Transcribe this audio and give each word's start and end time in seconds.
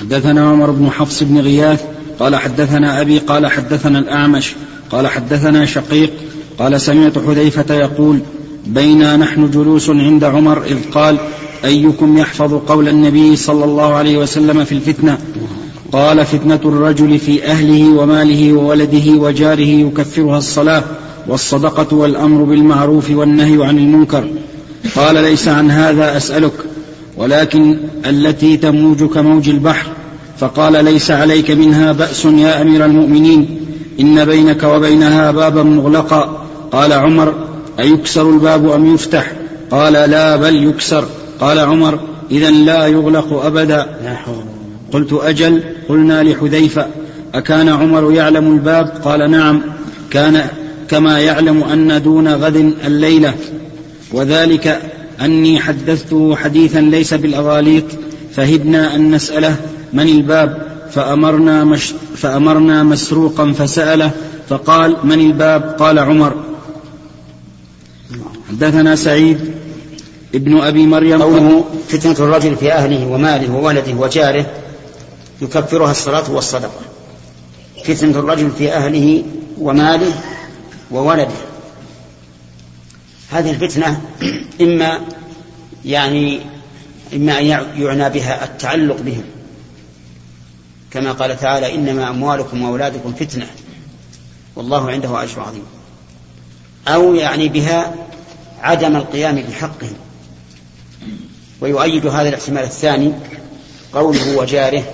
حدثنا 0.00 0.48
عمر 0.50 0.70
بن 0.70 0.90
حفص 0.90 1.22
بن 1.22 1.38
غياث 1.38 1.84
قال 2.20 2.36
حدثنا 2.36 3.00
أبي 3.00 3.18
قال 3.18 3.46
حدثنا 3.46 3.98
الأعمش 3.98 4.54
قال 4.90 5.06
حدثنا 5.06 5.66
شقيق 5.66 6.10
قال 6.58 6.80
سمعت 6.80 7.18
حذيفة 7.18 7.74
يقول 7.74 8.18
بينا 8.66 9.16
نحن 9.16 9.50
جلوس 9.50 9.90
عند 9.90 10.24
عمر 10.24 10.62
إذ 10.64 10.76
قال 10.92 11.16
أيكم 11.64 12.18
يحفظ 12.18 12.54
قول 12.54 12.88
النبي 12.88 13.36
صلى 13.36 13.64
الله 13.64 13.94
عليه 13.94 14.18
وسلم 14.18 14.64
في 14.64 14.72
الفتنة؟ 14.72 15.18
قال 15.92 16.26
فتنة 16.26 16.60
الرجل 16.64 17.18
في 17.18 17.44
أهله 17.44 17.88
وماله 17.98 18.52
وولده 18.52 19.10
وجاره 19.12 19.60
يكفرها 19.60 20.38
الصلاة 20.38 20.84
والصدقة 21.28 21.96
والأمر 21.96 22.42
بالمعروف 22.42 23.10
والنهي 23.10 23.66
عن 23.66 23.78
المنكر. 23.78 24.28
قال 24.96 25.14
ليس 25.14 25.48
عن 25.48 25.70
هذا 25.70 26.16
أسألك. 26.16 26.52
ولكن 27.16 27.78
التي 28.06 28.56
تموج 28.56 29.04
كموج 29.04 29.48
البحر 29.48 29.86
فقال 30.38 30.84
ليس 30.84 31.10
عليك 31.10 31.50
منها 31.50 31.92
بأس 31.92 32.24
يا 32.24 32.62
أمير 32.62 32.84
المؤمنين 32.84 33.60
إن 34.00 34.24
بينك 34.24 34.62
وبينها 34.62 35.30
بابا 35.30 35.62
مغلقا. 35.62 36.46
قال 36.72 36.92
عمر 36.92 37.34
أيكسر 37.80 38.30
الباب 38.30 38.70
أم 38.70 38.94
يفتح؟ 38.94 39.32
قال 39.70 39.92
لا 39.92 40.36
بل 40.36 40.64
يكسر. 40.64 41.04
قال 41.40 41.58
عمر 41.58 42.00
إذا 42.30 42.50
لا 42.50 42.86
يغلق 42.86 43.44
أبدا. 43.44 43.86
قلت 44.92 45.12
أجل. 45.12 45.62
قلنا 45.88 46.22
لحذيفة 46.22 46.86
أكان 47.34 47.68
عمر 47.68 48.12
يعلم 48.12 48.52
الباب؟ 48.52 48.92
قال 49.04 49.30
نعم. 49.30 49.60
كان 50.10 50.40
كما 50.88 51.20
يعلم 51.20 51.62
أن 51.62 52.02
دون 52.02 52.28
غد 52.28 52.74
الليلة. 52.86 53.34
وذلك 54.12 54.95
أني 55.20 55.60
حدثته 55.60 56.36
حديثا 56.36 56.78
ليس 56.78 57.14
بالأغاليط 57.14 57.84
فهبنا 58.32 58.94
أن 58.94 59.10
نسأله 59.14 59.56
من 59.92 60.08
الباب؟ 60.08 60.76
فأمرنا, 60.90 61.64
مش 61.64 61.94
فأمرنا 62.16 62.82
مسروقا 62.82 63.52
فسأله 63.52 64.10
فقال 64.48 64.96
من 65.04 65.20
الباب؟ 65.20 65.76
قال 65.78 65.98
عمر. 65.98 66.34
حدثنا 68.48 68.96
سعيد 68.96 69.38
ابن 70.34 70.60
أبي 70.60 70.86
مريم. 70.86 71.22
قوله 71.22 71.64
فتنة 71.88 72.12
الرجل 72.12 72.56
في 72.56 72.72
أهله 72.72 73.06
وماله 73.06 73.54
وولده 73.54 73.94
وجاره 73.94 74.46
يكفرها 75.42 75.90
الصلاة 75.90 76.32
والصدقة. 76.32 76.80
فتنة 77.84 78.18
الرجل 78.18 78.50
في 78.50 78.72
أهله 78.72 79.22
وماله 79.60 80.12
وولده. 80.90 81.55
هذه 83.30 83.50
الفتنة 83.50 84.00
إما 84.60 85.00
يعني 85.84 86.40
إما 87.14 87.38
أن 87.38 87.46
يعنى 87.76 88.10
بها 88.10 88.44
التعلق 88.44 89.00
بهم. 89.00 89.24
كما 90.90 91.12
قال 91.12 91.40
تعالى 91.40 91.74
إنما 91.74 92.10
أموالكم 92.10 92.62
وأولادكم 92.62 93.12
فتنة. 93.12 93.46
والله 94.56 94.90
عنده 94.90 95.22
أجر 95.22 95.40
عظيم. 95.40 95.64
أو 96.88 97.14
يعني 97.14 97.48
بها 97.48 97.94
عدم 98.60 98.96
القيام 98.96 99.34
بحقهم. 99.34 99.96
ويؤيد 101.60 102.06
هذا 102.06 102.28
الاحتمال 102.28 102.62
الثاني 102.62 103.12
قوله 103.92 104.36
وجاره. 104.36 104.84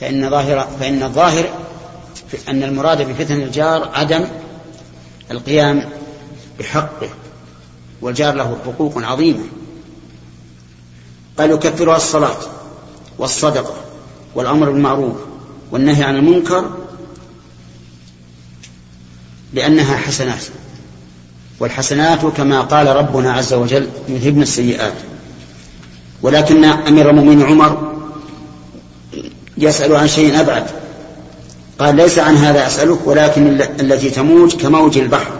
فإن 0.00 0.30
ظاهر 0.30 0.68
فإن 0.80 1.02
الظاهر 1.02 1.50
أن 2.48 2.62
المراد 2.62 3.02
بفتن 3.02 3.42
الجار 3.42 3.90
عدم 3.94 4.24
القيام 5.30 5.88
بحقه 6.60 7.08
والجار 8.02 8.34
له 8.34 8.58
حقوق 8.66 9.02
عظيمة. 9.04 9.44
قال 11.38 11.50
يكفرها 11.50 11.96
الصلاة 11.96 12.36
والصدقة 13.18 13.74
والأمر 14.34 14.70
بالمعروف 14.70 15.16
والنهي 15.70 16.02
عن 16.02 16.16
المنكر 16.16 16.70
لأنها 19.52 19.96
حسنات 19.96 20.44
والحسنات 21.60 22.26
كما 22.26 22.60
قال 22.60 22.86
ربنا 22.86 23.32
عز 23.32 23.54
وجل 23.54 23.88
يذهبن 24.08 24.42
السيئات. 24.42 24.94
ولكن 26.22 26.64
أمير 26.64 27.10
المؤمنين 27.10 27.42
عمر 27.42 27.92
يسأل 29.58 29.96
عن 29.96 30.08
شيء 30.08 30.40
أبعد 30.40 30.66
قال 31.78 31.96
ليس 31.96 32.18
عن 32.18 32.36
هذا 32.36 32.66
أسألك 32.66 33.06
ولكن 33.06 33.60
التي 33.60 34.10
تموج 34.10 34.56
كموج 34.56 34.98
البحر. 34.98 35.39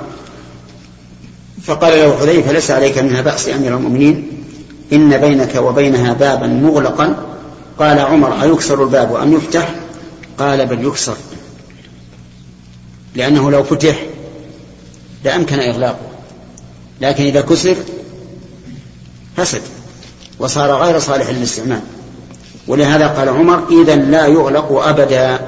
فقال 1.64 1.98
له 1.98 2.16
حذيفة 2.16 2.52
ليس 2.52 2.70
عليك 2.70 2.98
منها 2.98 3.20
بأس 3.20 3.48
يا 3.48 3.54
أمير 3.54 3.76
المؤمنين 3.76 4.28
إن 4.92 5.18
بينك 5.18 5.56
وبينها 5.56 6.12
بابا 6.12 6.46
مغلقا. 6.46 7.26
قال 7.78 7.98
عمر 7.98 8.42
أيكسر 8.42 8.82
الباب 8.82 9.16
أم 9.16 9.32
يفتح؟ 9.32 9.74
قال 10.38 10.66
بل 10.66 10.86
يكسر 10.86 11.16
لأنه 13.14 13.50
لو 13.50 13.62
فتح 13.62 14.02
لأمكن 15.24 15.58
إغلاقه 15.58 16.10
لكن 17.00 17.24
إذا 17.24 17.40
كسر 17.40 17.76
فسد 19.36 19.62
وصار 20.38 20.72
غير 20.72 20.98
صالح 20.98 21.30
للاستعمال. 21.30 21.80
ولهذا 22.66 23.06
قال 23.06 23.28
عمر 23.28 23.82
إذا 23.82 23.96
لا 23.96 24.26
يغلق 24.26 24.72
أبدا. 24.72 25.40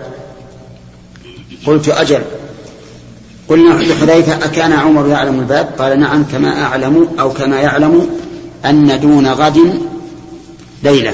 قلت 1.67 1.89
أجل 1.89 2.23
قلنا 3.53 3.75
لحذيفة 3.75 4.35
أكان 4.35 4.73
عمر 4.73 5.09
يعلم 5.09 5.41
الباب؟ 5.41 5.71
قال 5.79 6.01
نعم 6.01 6.25
كما 6.33 6.63
أعلم 6.63 7.09
أو 7.21 7.33
كما 7.33 7.61
يعلم 7.61 8.09
أن 8.65 9.01
دون 9.01 9.27
غد 9.27 9.81
ليلة. 10.83 11.13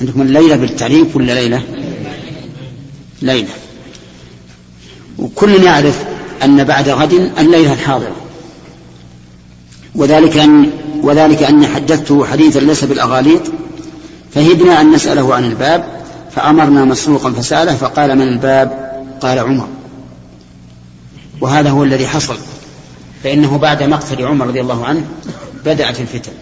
عندكم 0.00 0.22
الليلة 0.22 0.56
بالتعريف 0.56 1.16
ولا 1.16 1.32
ليلة؟ 1.32 1.62
ليلة. 3.22 3.48
وكل 5.18 5.62
يعرف 5.62 6.04
أن 6.44 6.64
بعد 6.64 6.88
غد 6.88 7.12
الليلة 7.38 7.72
الحاضرة. 7.72 8.16
وذلك 9.94 10.36
أن 10.36 10.70
وذلك 11.02 11.42
أن 11.42 11.66
حدثته 11.66 12.24
حديثا 12.24 12.58
ليس 12.58 12.84
بالأغاليط 12.84 13.42
فهبنا 14.34 14.80
أن 14.80 14.92
نسأله 14.92 15.34
عن 15.34 15.44
الباب 15.44 15.84
فأمرنا 16.34 16.84
مسروقا 16.84 17.30
فسأله 17.30 17.74
فقال 17.74 18.16
من 18.16 18.28
الباب؟ 18.28 18.92
قال 19.20 19.38
عمر. 19.38 19.75
وهذا 21.40 21.70
هو 21.70 21.84
الذي 21.84 22.06
حصل. 22.06 22.36
فإنه 23.24 23.58
بعد 23.58 23.82
مقتل 23.82 24.24
عمر 24.24 24.46
رضي 24.46 24.60
الله 24.60 24.86
عنه 24.86 25.06
بدأت 25.64 26.00
الفتن. 26.00 26.32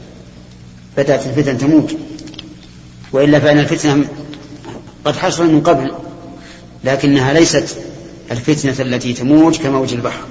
بدأت 0.96 1.26
الفتن 1.26 1.58
تموت. 1.58 1.96
وإلا 3.12 3.40
فإن 3.40 3.58
الفتنة 3.58 4.04
قد 5.04 5.16
حصل 5.16 5.52
من 5.52 5.60
قبل 5.60 5.92
لكنها 6.84 7.32
ليست 7.32 7.78
الفتنة 8.30 8.74
التي 8.80 9.12
تموج 9.12 9.56
كموج 9.56 9.94
البحر. 9.94 10.22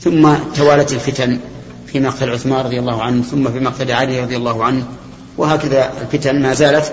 ثم 0.00 0.34
توالت 0.54 0.92
الفتن 0.92 1.38
في 1.86 2.00
مقتل 2.00 2.30
عثمان 2.30 2.64
رضي 2.64 2.78
الله 2.78 3.02
عنه 3.02 3.22
ثم 3.22 3.50
في 3.50 3.60
مقتل 3.60 3.92
علي 3.92 4.20
رضي 4.20 4.36
الله 4.36 4.64
عنه 4.64 4.86
وهكذا 5.38 5.92
الفتن 6.02 6.42
ما 6.42 6.54
زالت 6.54 6.92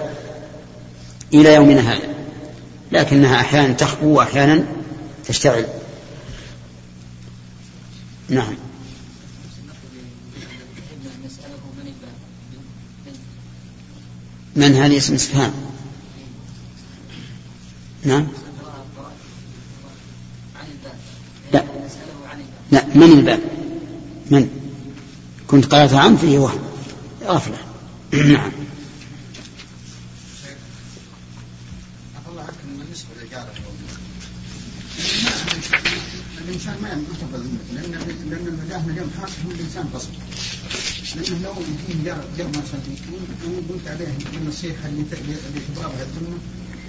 إلى 1.34 1.54
يومنا 1.54 1.94
هذا. 1.94 2.08
لكنها 2.92 3.40
أحيانا 3.40 3.74
تخبو 3.74 4.18
وأحيانا 4.18 4.64
تشتعل. 5.28 5.66
نعم. 8.30 8.54
من 14.56 14.76
هذه 14.76 14.98
اسم 14.98 15.14
استفهام 15.14 15.52
نعم. 18.04 18.28
لا. 21.54 21.64
لا 22.72 22.86
من 22.96 23.04
الباب؟ 23.04 23.40
من؟ 24.32 24.50
كنت 25.48 25.66
قرأت 25.66 25.94
عن 25.94 26.18
فيه 26.18 26.40
وهم 26.40 26.60
غفلة. 27.24 27.58
نعم 28.14 28.52
الانسان 36.50 36.82
ما 36.82 36.88
يعتبر 36.90 37.38
لأن 37.74 37.92
لأن 38.70 38.89
اليوم 39.00 39.12
هو 39.46 39.52
الإنسان 39.52 39.86
قصد 39.94 40.10
لأنه 41.16 41.44
لو 41.44 41.54
جرب 42.38 42.50
مثلا 42.50 42.82
يكون 42.94 43.66
قلت 43.70 43.88
عليه 43.88 44.08
النصيحة 44.42 44.88
اللي 44.88 45.04
اللي 45.20 45.62
تبغاها 45.68 46.04
الدنيا 46.04 46.38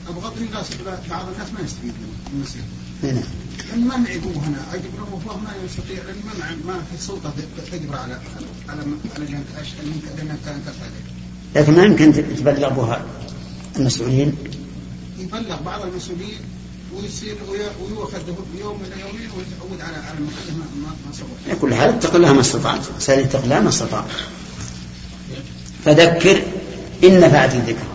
ابغض 0.09 0.37
الناس 0.37 0.69
بعض 1.11 1.29
الناس 1.29 1.53
ما 1.53 1.61
يستفيد 1.65 1.95
من 2.03 2.15
النصيحة. 2.33 2.67
نعم. 3.03 3.89
ما 3.89 3.97
معي 3.97 4.19
قوه 4.19 4.33
هنا 4.33 4.75
اجبره 4.75 5.09
وهو 5.12 5.39
ما 5.39 5.51
يستطيع 5.65 6.05
لأن 6.05 6.17
ما 6.27 6.73
ما 6.73 6.83
في 6.83 7.03
سلطة 7.03 7.33
تجبر 7.73 7.97
على 7.97 8.21
على 8.69 8.83
على 9.17 9.27
لانك 10.17 10.39
كانت 10.45 10.62
لكن 11.57 11.73
ما 11.73 11.85
يمكن 11.85 12.12
تبلغ 12.12 12.69
بها 12.69 13.07
المسؤولين 13.77 14.35
يبلغ 15.19 15.62
بعض 15.62 15.83
المسؤولين 15.83 16.39
ويصير 16.97 17.37
ويؤخذ 17.49 18.21
يوم 18.61 18.79
من 18.79 18.91
يومين 19.01 19.31
ويتعود 19.37 19.81
على 19.81 19.97
على 19.97 20.19
المحل 20.19 20.59
ما 20.83 20.89
ما 21.07 21.13
سوى. 21.13 21.57
كل 21.61 21.75
حال 21.75 21.89
اتق 21.89 22.15
الله 22.15 22.33
ما 22.33 22.41
استطعت، 22.41 22.81
سأل 22.99 23.19
اتق 23.19 23.43
الله 23.43 23.61
ما 23.61 23.69
استطعت. 23.69 24.05
فذكر 25.85 26.43
إن 27.05 27.21
نفعت 27.21 27.55
الذكر. 27.55 27.91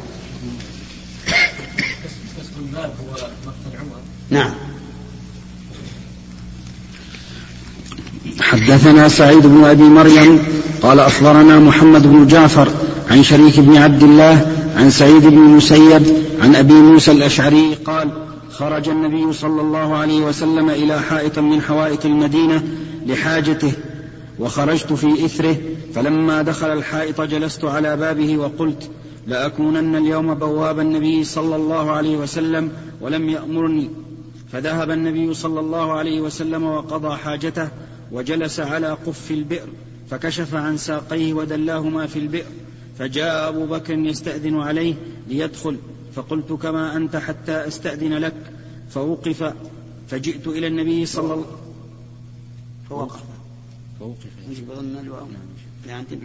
الباب 2.76 2.94
هو 3.02 3.12
مقتل 3.46 3.78
عمر 3.80 3.98
نعم 4.30 4.52
حدثنا 8.42 9.08
سعيد 9.10 9.48
بن 9.48 9.64
أبي 9.64 9.84
مريم 9.84 10.44
قال 10.82 11.00
أخبرنا 11.00 11.60
محمد 11.60 12.04
بن 12.08 12.28
جعفر 12.28 12.72
عن 13.10 13.24
شريك 13.24 13.60
بن 13.60 13.78
عبد 13.78 14.04
الله 14.04 14.56
عن 14.78 14.90
سعيد 14.90 15.22
بن 15.22 15.38
المسيب 15.38 16.04
عن 16.42 16.56
أبي 16.56 16.74
موسى 16.74 17.12
الأشعري 17.12 17.78
قال 17.86 18.25
خرج 18.58 18.90
النبي 18.90 19.34
صلى 19.34 19.62
الله 19.62 19.96
عليه 19.96 20.26
وسلم 20.26 20.70
إلى 20.70 21.02
حائط 21.02 21.40
من 21.40 21.62
حوائط 21.62 22.06
المدينة 22.06 22.64
لحاجته 23.06 23.72
وخرجت 24.40 24.94
في 24.94 25.26
إثره 25.26 25.58
فلما 25.94 26.42
دخل 26.42 26.68
الحائط 26.68 27.22
جلست 27.22 27.66
على 27.66 27.98
بابه 27.98 28.38
وقلت 28.38 28.90
لأكونن 29.28 29.96
اليوم 29.96 30.34
بواب 30.34 30.80
النبي 30.80 31.24
صلى 31.24 31.56
الله 31.56 31.92
عليه 31.92 32.18
وسلم 32.18 32.72
ولم 33.02 33.30
يأمرني. 33.30 33.90
فذهب 34.52 34.92
النبي 34.92 35.34
صلى 35.34 35.60
الله 35.60 35.94
عليه 35.94 36.22
وسلم 36.22 36.64
وقضى 36.64 37.18
حاجته 37.18 37.70
وجلس 38.12 38.60
على 38.60 38.98
قف 39.06 39.32
البئر 39.32 39.68
فكشف 40.10 40.56
عن 40.56 40.78
ساقيه 40.78 41.34
ودلاهما 41.34 42.08
في 42.08 42.20
البئر 42.20 42.52
فجاء 43.00 43.50
أبو 43.50 43.66
بكر 43.66 43.94
يستأذن 43.94 44.60
عليه 44.60 44.94
ليدخل. 45.28 45.78
فقلت 46.16 46.54
كما 46.54 46.98
أنت 46.98 47.16
حتى 47.16 47.68
أستأذن 47.68 48.14
لك. 48.14 48.54
فوقف 48.90 49.54
فجئت 50.10 50.48
إلى 50.48 50.68
النبي 50.68 51.06
صلى 51.06 51.24
الله 51.24 51.34
عليه 51.34 51.44
وسلم. 51.44 51.76
فوقف. 52.90 53.24
فوقف. 54.00 54.30
الواو 55.00 55.28
عندي 55.88 56.16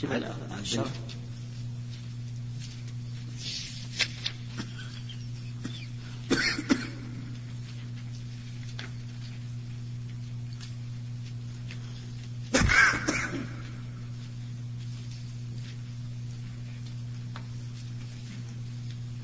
شوف 0.00 0.12
الشرح 0.60 0.90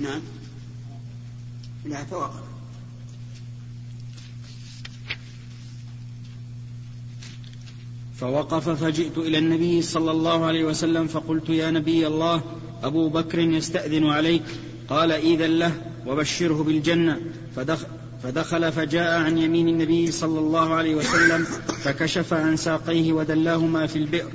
نعم 0.01 0.23
لا 1.85 1.99
فوقف 2.13 2.43
فوقف 8.17 8.69
فجئت 8.69 9.19
إلى 9.19 9.39
النبي 9.39 9.83
صلى 9.83 10.11
الله 10.11 10.45
عليه 10.45 10.65
وسلم 10.65 11.07
فقلت 11.07 11.49
يا 11.49 11.71
نبي 11.71 12.07
الله 12.07 12.43
أبو 12.83 13.09
بكر 13.09 13.39
يستأذن 13.39 14.07
عليك. 14.07 14.43
قال 14.89 15.13
إذا 15.13 15.47
له 15.47 15.73
وبشره 16.07 16.63
بالجنة. 16.63 17.21
فدخل, 18.23 18.73
فجاء 18.73 19.21
عن 19.21 19.39
يمين 19.39 19.69
النبي 19.69 20.11
صلى 20.11 20.39
الله 20.39 20.75
عليه 20.75 20.95
وسلم 20.95 21.45
فكشف 21.85 22.33
عن 22.33 22.57
ساقيه 22.57 23.13
ودلاهما 23.13 23.87
في 23.87 23.97
البئر. 23.97 24.31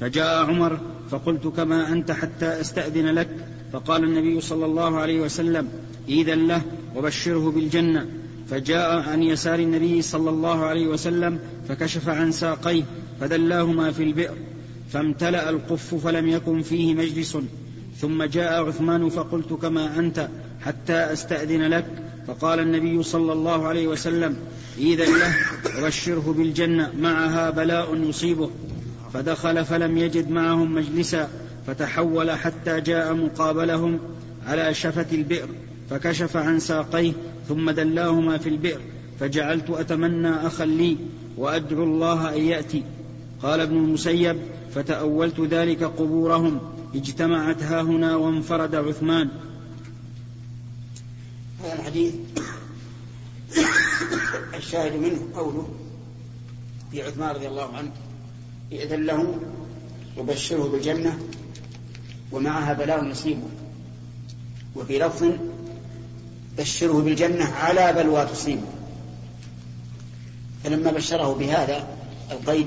فجاء 0.00 0.44
عمر 0.44 0.80
فقلت 1.10 1.46
كما 1.46 1.92
أنت 1.92 2.10
حتى 2.10 2.60
أستأذن 2.60 3.06
لك. 3.06 3.28
فقال 3.72 4.04
النبي 4.04 4.40
صلى 4.40 4.66
الله 4.66 4.98
عليه 4.98 5.20
وسلم 5.20 5.68
إذا 6.08 6.34
له 6.34 6.62
وبشره 6.96 7.50
بالجنة. 7.50 8.06
فجاء 8.50 9.08
عن 9.08 9.22
يسار 9.22 9.58
النبي 9.58 10.02
صلى 10.02 10.30
الله 10.30 10.64
عليه 10.64 10.86
وسلم 10.86 11.38
فكشف 11.68 12.08
عن 12.08 12.32
ساقيه 12.32 12.82
فدلاهما 13.20 13.92
في 13.92 14.02
البئر 14.02 14.34
فامتلأ 14.92 15.50
القف 15.50 15.94
فلم 15.94 16.28
يكن 16.28 16.62
فيه 16.62 16.94
مجلس. 16.94 17.38
ثم 17.96 18.22
جاء 18.22 18.64
عثمان 18.64 19.08
فقلت 19.08 19.52
كما 19.52 19.98
أنت 19.98 20.28
حتى 20.60 20.92
أستأذن 20.92 21.62
لك. 21.62 21.86
فقال 22.26 22.60
النبي 22.60 23.02
صلى 23.02 23.32
الله 23.32 23.66
عليه 23.66 23.86
وسلم 23.86 24.36
إذا 24.78 25.04
له 25.04 25.34
وبشره 25.78 26.34
بالجنة 26.38 26.92
معها 27.00 27.50
بلاء 27.50 27.96
يصيبه. 27.96 28.50
فدخل 29.14 29.64
فلم 29.64 29.98
يجد 29.98 30.30
معهم 30.30 30.74
مجلسا. 30.74 31.28
فتحول 31.66 32.30
حتى 32.30 32.80
جاء 32.80 33.14
مقابلهم 33.14 33.98
على 34.46 34.74
شفة 34.74 35.06
البئر 35.12 35.48
فكشف 35.90 36.36
عن 36.36 36.58
ساقيه 36.58 37.12
ثم 37.48 37.70
دلاهما 37.70 38.38
في 38.38 38.48
البئر 38.48 38.80
فجعلت 39.20 39.70
أتمنى 39.70 40.46
أخا 40.46 40.64
لي 40.64 40.96
وأدعو 41.36 41.82
الله 41.84 42.36
أن 42.36 42.40
يأتي. 42.40 42.82
قال 43.42 43.60
ابن 43.60 43.76
المسيب 43.76 44.38
فتأولت 44.74 45.40
ذلك 45.40 45.82
قبورهم 45.82 46.60
اجتمعت 46.94 47.62
ها 47.62 47.82
هنا 47.82 48.16
وانفرد 48.16 48.74
عثمان. 48.74 49.28
هذا 51.64 51.72
الحديث 51.72 52.14
الشاهد 54.54 54.92
منه 54.92 55.18
قوله 55.36 55.68
في 56.90 57.02
عثمان 57.02 57.34
رضي 57.34 57.48
الله 57.48 57.76
عنه 57.76 57.90
إذن 58.72 59.06
له 59.06 59.38
وبشره 60.18 60.68
بالجنة 60.68 61.18
ومعها 62.32 62.72
بلاء 62.72 63.04
يصيبه 63.04 63.48
وفي 64.76 64.98
لفظ 64.98 65.26
بشره 66.58 67.02
بالجنة 67.02 67.44
على 67.44 67.92
بلوى 67.92 68.26
تصيبه 68.26 68.68
فلما 70.64 70.90
بشره 70.90 71.34
بهذا 71.34 71.86
القيد 72.30 72.66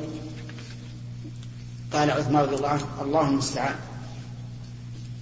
قال 1.93 2.11
عثمان 2.11 2.43
رضي 2.43 2.55
الله 2.55 2.67
عنه 2.67 2.85
الله 3.01 3.29
المستعان. 3.29 3.75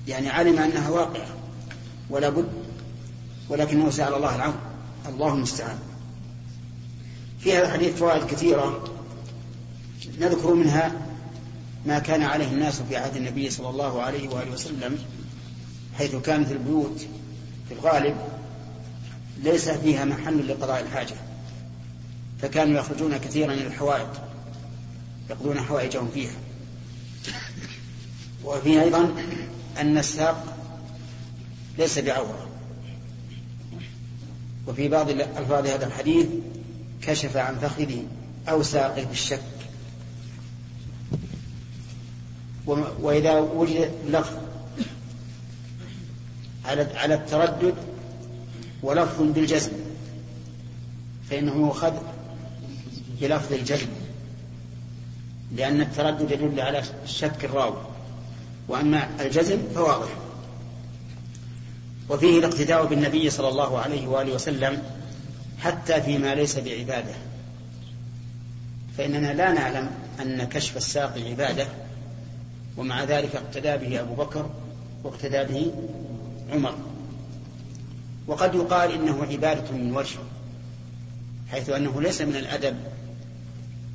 يعني 0.07 0.29
علم 0.29 0.59
أنها 0.59 0.89
واقعة 0.89 1.27
ولا 2.09 2.29
بد 2.29 2.49
ولكنه 3.49 3.89
سأل 3.89 4.13
الله 4.13 4.35
العون. 4.35 4.55
الله 5.09 5.33
المستعان. 5.33 5.77
في 7.39 7.57
هذا 7.57 7.65
الحديث 7.65 7.95
فوائد 7.95 8.25
كثيرة 8.25 8.83
نذكر 10.19 10.53
منها 10.53 10.91
ما 11.85 12.00
كان 12.00 12.21
عليه 12.24 12.47
الناس 12.47 12.81
في 12.81 12.97
عهد 12.97 13.15
النبي 13.15 13.50
صلى 13.50 13.69
الله 13.69 14.01
عليه 14.01 14.30
وآله 14.30 14.51
وسلم 14.51 15.00
حيث 15.97 16.15
كانت 16.15 16.51
البيوت 16.51 17.00
في 17.68 17.74
الغالب 17.74 18.18
ليس 19.44 19.69
فيها 19.69 20.06
محل 20.06 20.47
لقضاء 20.47 20.81
الحاجة. 20.81 21.15
فكانوا 22.41 22.80
يخرجون 22.80 23.18
كثيرا 23.18 23.53
إلى 23.53 23.68
الحوائط 23.68 24.09
يقضون 25.30 25.59
حوائجهم 25.59 26.09
فيها. 26.13 26.35
وفيه 28.45 28.81
أيضا 28.81 29.13
أن 29.79 29.97
الساق 29.97 30.57
ليس 31.77 32.00
بعورة. 32.00 32.48
وفي 34.67 34.88
بعض 34.88 35.10
ألفاظ 35.10 35.67
هذا 35.67 35.86
الحديث 35.86 36.27
كشف 37.01 37.38
عن 37.38 37.55
فخذه 37.55 38.03
أو 38.50 38.63
ساقه 38.63 39.03
بالشك. 39.03 39.52
وإذا 42.65 43.39
وجد 43.39 43.91
لفظ 44.08 44.38
على 46.65 46.88
على 46.96 47.13
التردد 47.13 47.75
ولفظ 48.84 49.22
بالجزم 49.22 49.72
فإنه 51.29 51.55
يؤخذ 51.55 51.93
بلفظ 53.22 53.53
الجزم 53.53 53.88
لأن 55.55 55.82
التردد 55.82 56.32
يدل 56.32 56.60
على 56.60 56.84
شك 57.05 57.46
الراوي 57.46 57.82
وأما 58.67 59.10
الجزم 59.20 59.58
فواضح. 59.75 60.10
وفيه 62.10 62.39
الاقتداء 62.39 62.86
بالنبي 62.86 63.29
صلى 63.29 63.48
الله 63.48 63.79
عليه 63.79 64.08
وآله 64.08 64.34
وسلم 64.34 64.84
حتى 65.60 66.01
فيما 66.01 66.36
ليس 66.36 66.60
بعبادة. 66.60 67.13
فإننا 68.98 69.34
لا 69.34 69.51
نعلم 69.51 69.91
أن 70.22 70.43
كشف 70.43 70.77
الساق 70.77 71.17
عبادة 71.29 71.67
ومع 72.77 73.03
ذلك 73.03 73.36
اقتدى 73.36 73.77
به 73.77 74.01
أبو 74.01 74.15
بكر 74.15 74.50
واقتدى 75.03 75.44
به 75.44 75.74
عمر. 76.53 76.75
وقد 78.27 78.56
يقال 78.56 78.92
إنه 78.92 79.24
عبادة 79.24 79.72
من 79.72 79.96
وجه 79.96 80.20
حيث 81.51 81.70
أنه 81.70 82.01
ليس 82.01 82.22
من 82.22 82.36
الأدب 82.36 82.75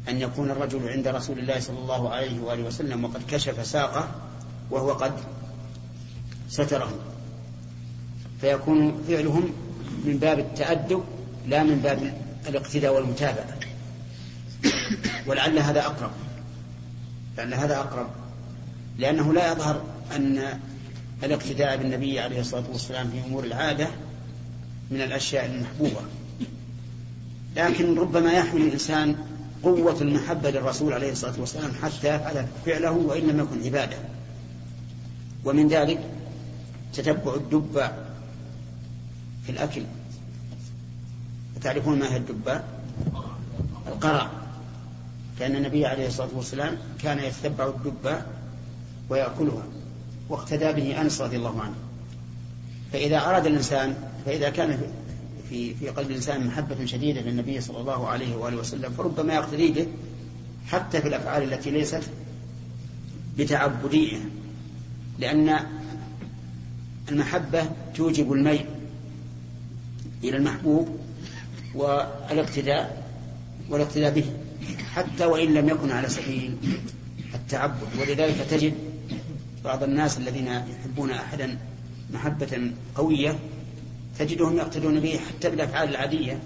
أن 0.09 0.21
يكون 0.21 0.51
الرجل 0.51 0.89
عند 0.89 1.09
رسول 1.09 1.39
الله 1.39 1.61
صلى 1.61 1.79
الله 1.79 2.11
عليه 2.11 2.41
وآله 2.41 2.63
وسلم 2.63 3.05
وقد 3.05 3.23
كشف 3.31 3.67
ساقه 3.67 4.09
وهو 4.71 4.93
قد 4.93 5.13
ستره. 6.49 6.93
فيكون 8.41 9.05
فعلهم 9.09 9.53
من 10.05 10.19
باب 10.19 10.39
التأدب 10.39 11.05
لا 11.47 11.63
من 11.63 11.79
باب 11.79 12.23
الاقتداء 12.49 12.95
والمتابعة. 12.95 13.59
ولعل 15.27 15.59
هذا 15.59 15.81
أقرب 15.81 16.11
لعل 17.39 17.55
هذا 17.55 17.79
أقرب. 17.79 18.11
لأنه 18.99 19.33
لا 19.33 19.53
يظهر 19.53 19.83
أن 20.17 20.61
الاقتداء 21.25 21.77
بالنبي 21.77 22.21
عليه 22.21 22.41
الصلاة 22.41 22.65
والسلام 22.73 23.11
في 23.11 23.21
أمور 23.21 23.45
العادة 23.45 23.89
من 24.91 25.01
الأشياء 25.01 25.47
المحبوبة. 25.47 26.01
لكن 27.57 27.99
ربما 27.99 28.33
يحمل 28.33 28.63
الإنسان 28.63 29.17
قوة 29.63 30.01
المحبة 30.01 30.51
للرسول 30.51 30.93
عليه 30.93 31.13
الصلاة 31.13 31.41
والسلام 31.41 31.71
حتى 31.83 32.15
يفعل 32.15 32.47
فعله 32.67 32.91
وإن 32.91 33.23
لم 33.23 33.41
يكن 33.41 33.65
عبادة. 33.65 33.97
ومن 35.45 35.69
ذلك 35.69 36.01
تتبع 36.95 37.35
الدب 37.35 37.91
في 39.47 39.53
الأكل. 39.53 39.83
تعرفون 41.63 41.99
ما 41.99 42.13
هي 42.13 42.17
الدباء 42.17 42.65
القرع 43.87 44.31
كأن 45.39 45.57
النبي 45.57 45.87
عليه 45.87 46.07
الصلاة 46.07 46.29
والسلام 46.35 46.79
كان 47.03 47.19
يتبع 47.19 47.67
الدباء 47.67 48.38
ويأكلها 49.11 49.63
واقتدى 50.29 50.73
به 50.73 51.01
أنس 51.01 51.21
رضي 51.21 51.37
الله 51.37 51.61
عنه. 51.61 51.75
فإذا 52.93 53.19
أراد 53.19 53.47
الإنسان 53.47 53.95
فإذا 54.27 54.51
كان 54.51 54.79
في 55.49 55.75
في 55.75 55.89
قلب 55.89 56.11
الإنسان 56.11 56.47
محبة 56.47 56.85
شديدة 56.85 57.21
للنبي 57.21 57.61
صلى 57.61 57.81
الله 57.81 58.09
عليه 58.09 58.37
وآله 58.37 58.57
وسلم 58.57 58.93
فربما 58.93 59.35
يقتدي 59.35 59.69
به 59.69 59.87
حتى 60.67 61.01
في 61.01 61.09
الأفعال 61.09 61.53
التي 61.53 61.71
ليست 61.71 62.03
بتعبدية 63.39 64.17
لأن 65.19 65.59
المحبة 67.09 67.71
توجب 67.95 68.33
الميل 68.33 68.65
إلى 70.25 70.37
المحبوب 70.37 70.99
والإقتداء 71.75 73.09
والاقتداء 73.71 74.15
به 74.15 74.25
حتى 74.95 75.25
وإن 75.27 75.55
لم 75.55 75.69
يكن 75.69 75.91
على 75.91 76.09
سبيل 76.09 76.57
التعبد. 77.35 77.89
ولذلك 78.01 78.37
تجد 78.51 78.75
بعض 79.69 79.83
الناس 79.83 80.19
الذين 80.19 80.47
يحبون 80.47 81.11
أحدا 81.11 81.59
محبة 82.13 82.73
قوية 82.95 83.39
تجدهم 84.19 84.57
يقتدون 84.57 85.01
به 85.01 85.19
حتى 85.29 85.51
بالأفعال 85.51 85.89
العادية. 85.89 86.39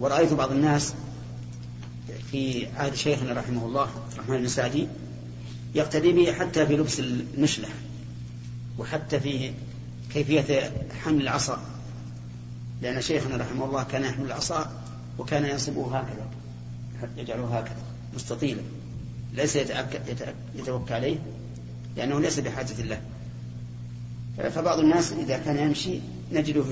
ورأيت 0.00 0.32
بعض 0.32 0.52
الناس 0.52 0.94
في 2.30 2.66
عهد 2.76 2.94
شيخنا 2.94 3.32
رحمه 3.32 3.66
الله 3.66 3.88
الرحمن 4.12 4.38
بن 4.38 4.48
سعدي 4.48 4.88
يقتدي 5.74 6.12
به 6.12 6.32
حتى 6.32 6.66
في 6.66 6.76
لبس 6.76 7.00
المشلح 7.00 7.68
وحتى 8.78 9.20
في 9.20 9.52
كيفية 10.14 10.72
حمل 11.04 11.22
العصا 11.22 11.62
لأن 12.82 13.02
شيخنا 13.02 13.36
رحمه 13.36 13.64
الله 13.64 13.82
كان 13.82 14.04
يحمل 14.04 14.26
العصا 14.26 14.82
وكان 15.18 15.44
ينصبه 15.44 15.98
هكذا 15.98 16.28
يجعله 17.16 17.58
هكذا 17.58 17.82
مستطيلا 18.14 18.62
ليس 19.34 19.56
يتوكى 20.54 20.94
عليه. 20.94 21.18
لأنه 21.96 22.20
ليس 22.20 22.38
بحاجة 22.38 22.82
له. 22.82 23.00
فبعض 24.50 24.78
الناس 24.78 25.12
إذا 25.12 25.38
كان 25.38 25.56
يمشي 25.56 26.00
نجده 26.32 26.64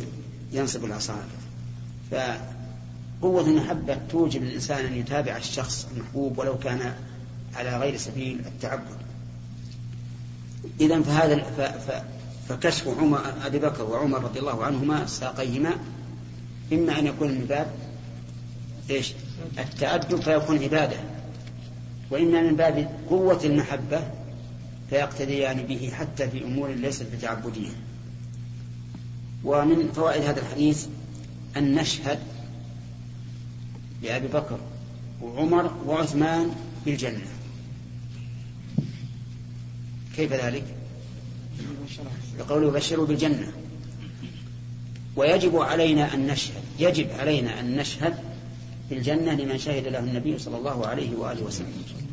ينصب 0.52 0.85
العصا 0.85 1.16
فقوة 2.11 3.47
المحبة 3.47 3.99
توجب 4.11 4.43
الإنسان 4.43 4.87
أن 4.87 4.95
يتابع 4.95 5.37
الشخص 5.37 5.87
المحبوب 5.97 6.38
ولو 6.38 6.59
كان 6.59 6.95
على 7.54 7.78
غير 7.78 7.97
سبيل 7.97 8.40
التعبد. 8.47 8.97
إذا 10.81 11.02
فهذا 11.02 11.43
فكشف 12.49 12.88
عمر 12.88 13.21
أبي 13.47 13.59
بكر 13.59 13.83
وعمر 13.83 14.25
رضي 14.25 14.40
الله 14.40 14.64
عنهما 14.64 15.07
ساقيهما 15.07 15.71
إما 16.73 16.99
أن 16.99 17.07
يكون 17.07 17.28
من 17.28 17.45
باب 17.45 17.71
إيش؟ 18.90 19.12
التأدب 19.59 20.21
فيكون 20.21 20.62
عبادة. 20.62 20.97
وإما 22.11 22.43
من 22.43 22.57
باب 22.57 22.90
قوة 23.11 23.45
المحبة 23.45 24.00
فيقتديان 24.91 25.62
به 25.62 25.91
حتى 25.95 26.31
في 26.31 26.45
أمور 26.45 26.69
ليست 26.71 27.07
بتعبدية. 27.17 27.71
ومن 29.45 29.93
فوائد 29.93 30.23
هذا 30.23 30.41
الحديث 30.41 30.87
أن 31.57 31.75
نشهد 31.75 32.19
لأبي 34.03 34.29
بكر 34.29 34.59
وعمر 35.23 35.75
وعثمان 35.87 36.55
بالجنة. 36.87 37.26
كيف 40.17 40.33
ذلك؟ 40.33 40.64
بقوله 42.38 42.71
بشروا 42.71 43.07
بالجنة. 43.07 43.53
ويجب 45.17 45.57
علينا 45.57 46.14
أن 46.14 46.26
نشهد 46.26 46.62
يجب 46.79 47.11
علينا 47.11 47.61
أن 47.61 47.76
نشهد 47.76 48.14
بالجنة 48.91 49.35
لمن 49.35 49.59
شهد 49.59 49.87
له 49.87 49.99
النبي 49.99 50.38
صلى 50.38 50.57
الله 50.57 50.87
عليه 50.87 51.17
وآله 51.17 51.43
وسلم. 51.43 52.03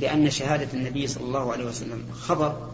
لأن 0.00 0.30
شهادة 0.30 0.68
النبي 0.74 1.06
صلى 1.06 1.24
الله 1.24 1.52
عليه 1.52 1.64
وسلم 1.64 2.04
خبر 2.12 2.70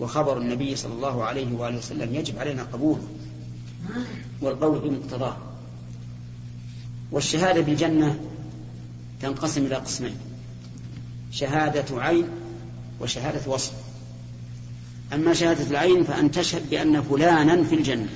وخبر 0.00 0.38
النبي 0.38 0.76
صلى 0.76 0.92
الله 0.92 1.24
عليه 1.24 1.52
وآله 1.54 1.78
وسلم 1.78 2.14
يجب 2.14 2.38
علينا 2.38 2.62
قبوله 2.62 3.06
والقول 4.40 4.78
بمقتضاه 4.78 5.36
والشهادة 7.12 7.60
بالجنة 7.60 8.20
تنقسم 9.20 9.66
إلى 9.66 9.74
قسمين 9.74 10.16
شهادة 11.32 12.02
عين 12.02 12.24
وشهادة 13.00 13.50
وصف. 13.50 13.72
أما 15.12 15.34
شهادة 15.34 15.70
العين 15.70 16.04
فأن 16.04 16.30
تشهد 16.30 16.70
بأن 16.70 17.02
فلانا 17.02 17.64
في 17.64 17.74
الجنة 17.74 18.08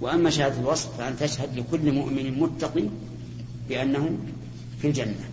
وأما 0.00 0.30
شهادة 0.30 0.60
الوصف 0.60 0.96
فأن 0.98 1.16
تشهد 1.18 1.58
لكل 1.58 1.92
مؤمن 1.92 2.40
متقي 2.40 2.84
بأنه 3.68 4.18
في 4.80 4.88
الجنة. 4.88 5.28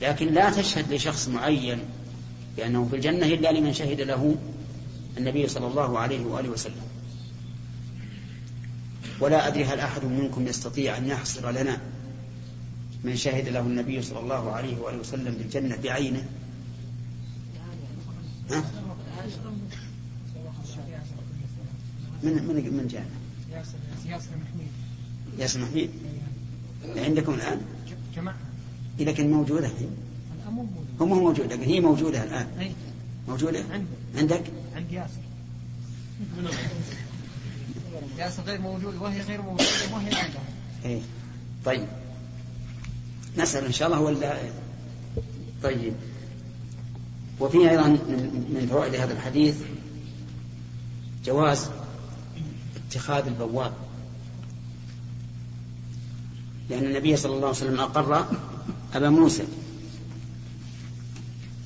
لكن 0.00 0.34
لا 0.34 0.50
تشهد 0.50 0.92
لشخص 0.92 1.28
معين 1.28 1.78
بأنه 2.56 2.88
في 2.90 2.96
الجنة 2.96 3.26
إلا 3.26 3.52
لمن 3.52 3.72
شهد 3.72 4.00
له 4.00 4.36
النبي 5.18 5.48
صلى 5.48 5.66
الله 5.66 5.98
عليه 5.98 6.24
وآله 6.24 6.48
وسلم 6.48 6.82
ولا 9.20 9.48
أدري 9.48 9.64
هل 9.64 9.80
أحد 9.80 10.04
منكم 10.04 10.46
يستطيع 10.46 10.96
أن 10.96 11.06
يحصر 11.06 11.50
لنا 11.50 11.80
من 13.04 13.16
شهد 13.16 13.48
له 13.48 13.60
النبي 13.60 14.02
صلى 14.02 14.20
الله 14.20 14.52
عليه 14.52 14.78
وآله 14.78 14.98
وسلم 14.98 15.34
بالجنة 15.34 15.76
بعينه 15.76 16.24
ها؟ 18.50 18.64
من 22.22 22.32
من 22.32 22.76
من 22.76 22.88
جاء؟ 22.90 23.06
ياسر 24.06 24.30
محميد 24.30 24.70
ياسر 25.38 25.60
محميد 25.60 25.90
عندكم 26.96 27.34
الآن؟ 27.34 27.60
جماعة 28.98 29.12
لكن 29.12 29.30
موجودة. 29.30 29.66
هي 29.66 29.88
هو 31.00 31.06
مو 31.06 31.14
موجود 31.14 31.52
لكن 31.52 31.62
هي 31.62 31.80
موجودة 31.80 32.24
الآن. 32.24 32.46
أي. 32.60 32.72
موجودة؟ 33.28 33.64
عندي. 33.72 33.86
عندك؟ 34.16 34.42
عند 34.76 34.92
ياسر. 34.92 35.20
ياسر 38.18 38.42
غير 38.42 38.60
موجود 38.60 38.94
وهي 38.94 39.20
غير 39.20 39.42
موجودة 39.42 39.94
وهي 39.94 40.06
عندها. 40.06 40.42
إيه. 40.84 41.00
طيب. 41.64 41.88
نسأل 43.36 43.64
إن 43.64 43.72
شاء 43.72 43.88
الله 43.88 44.00
ولا 44.00 44.38
طيب. 45.62 45.94
وفيه 47.40 47.70
أيضا 47.70 47.86
من 47.86 48.68
فوائد 48.70 48.94
هذا 48.94 49.12
الحديث 49.12 49.56
جواز 51.24 51.70
اتخاذ 52.88 53.26
البواب. 53.26 53.72
لأن 56.70 56.84
النبي 56.84 57.16
صلى 57.16 57.32
الله 57.32 57.46
عليه 57.46 57.56
وسلم 57.56 57.80
أقر 57.80 58.26
أبا 58.94 59.10
موسى. 59.10 59.44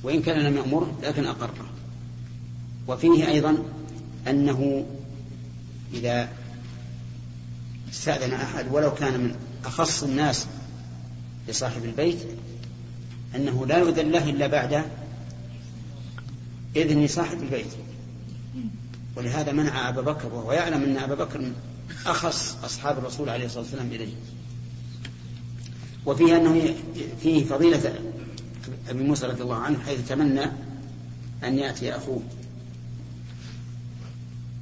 وإن 0.03 0.21
كان 0.21 0.39
لم 0.39 0.57
يأمره 0.57 0.99
لكن 1.03 1.25
أقره. 1.25 1.65
وفيه 2.87 3.27
أيضا 3.27 3.57
أنه 4.27 4.85
إذا 5.93 6.29
استأذن 7.91 8.33
أحد 8.33 8.65
ولو 8.71 8.93
كان 8.93 9.19
من 9.19 9.35
أخص 9.65 10.03
الناس 10.03 10.47
لصاحب 11.47 11.85
البيت 11.85 12.17
أنه 13.35 13.65
لا 13.65 13.77
يؤذن 13.77 14.11
له 14.11 14.29
إلا 14.29 14.47
بعد 14.47 14.85
إذن 16.75 17.07
صاحب 17.07 17.43
البيت. 17.43 17.73
ولهذا 19.15 19.51
منع 19.51 19.89
أبا 19.89 20.01
بكر 20.01 20.33
وهو 20.33 20.51
يعلم 20.51 20.83
أن 20.83 20.97
أبا 20.97 21.15
بكر 21.15 21.39
من 21.39 21.53
أخص 22.05 22.55
أصحاب 22.63 22.97
الرسول 22.97 23.29
عليه 23.29 23.45
الصلاة 23.45 23.63
والسلام 23.63 23.87
إليه. 23.87 24.13
وفيه 26.05 26.37
أنه 26.37 26.75
فيه 27.21 27.45
فضيلة 27.45 27.99
أبي 28.89 29.03
موسى 29.03 29.25
رضي 29.25 29.43
الله 29.43 29.55
عنه 29.55 29.79
حيث 29.79 30.09
تمنى 30.09 30.45
أن 31.43 31.59
يأتي 31.59 31.95
أخوه. 31.95 32.21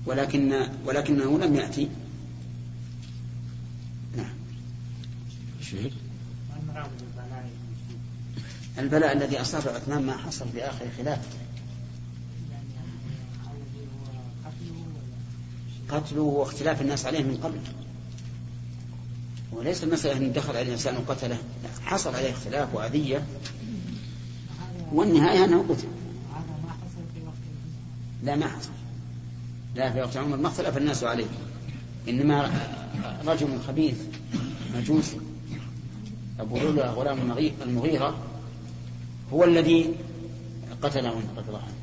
ولكن 0.06 0.68
ولكنه 0.86 1.40
لم 1.40 1.56
يأتي. 1.56 1.90
نعم. 4.18 4.34
البلاء 8.78 9.14
الذي 9.14 9.42
أصاب 9.42 9.68
عثمان 9.68 10.06
ما 10.06 10.18
حصل 10.18 10.50
في 10.50 10.64
آخر 10.64 10.86
خلافه. 10.98 11.30
قتله 15.90 16.22
واختلاف 16.22 16.82
الناس 16.82 17.06
عليه 17.06 17.24
من 17.24 17.38
قبل. 17.38 17.60
وليس 19.56 19.84
المسألة 19.84 20.18
أن 20.18 20.34
دخل 20.34 20.58
عليه 20.58 20.74
إنسان 20.74 20.98
وقتله 20.98 21.38
حصل 21.86 22.16
عليه 22.16 22.32
اختلاف 22.32 22.76
وأذية. 22.76 23.26
والنهاية 24.94 25.46
أنه 25.46 25.66
قتل. 25.70 25.88
لا 28.24 28.36
ما 28.36 28.48
حصل. 28.48 28.70
لا 29.76 29.92
في 29.92 30.02
وقت 30.02 30.18
عمر 30.18 30.38
ما 30.38 30.48
اختلف 30.48 30.78
الناس 30.78 31.04
عليه. 31.04 31.26
إنما 32.10 32.52
رجل 33.26 33.60
خبيث 33.68 33.96
مجوسي 34.76 35.18
أبو 36.40 36.58
لؤلؤة 36.58 36.92
غلام 36.92 37.38
المغيرة 37.66 38.18
هو 39.34 39.44
الذي 39.44 39.96
قتله 40.82 41.10
رضي 41.10 41.48
الله 41.48 41.60
عنه 41.60 41.74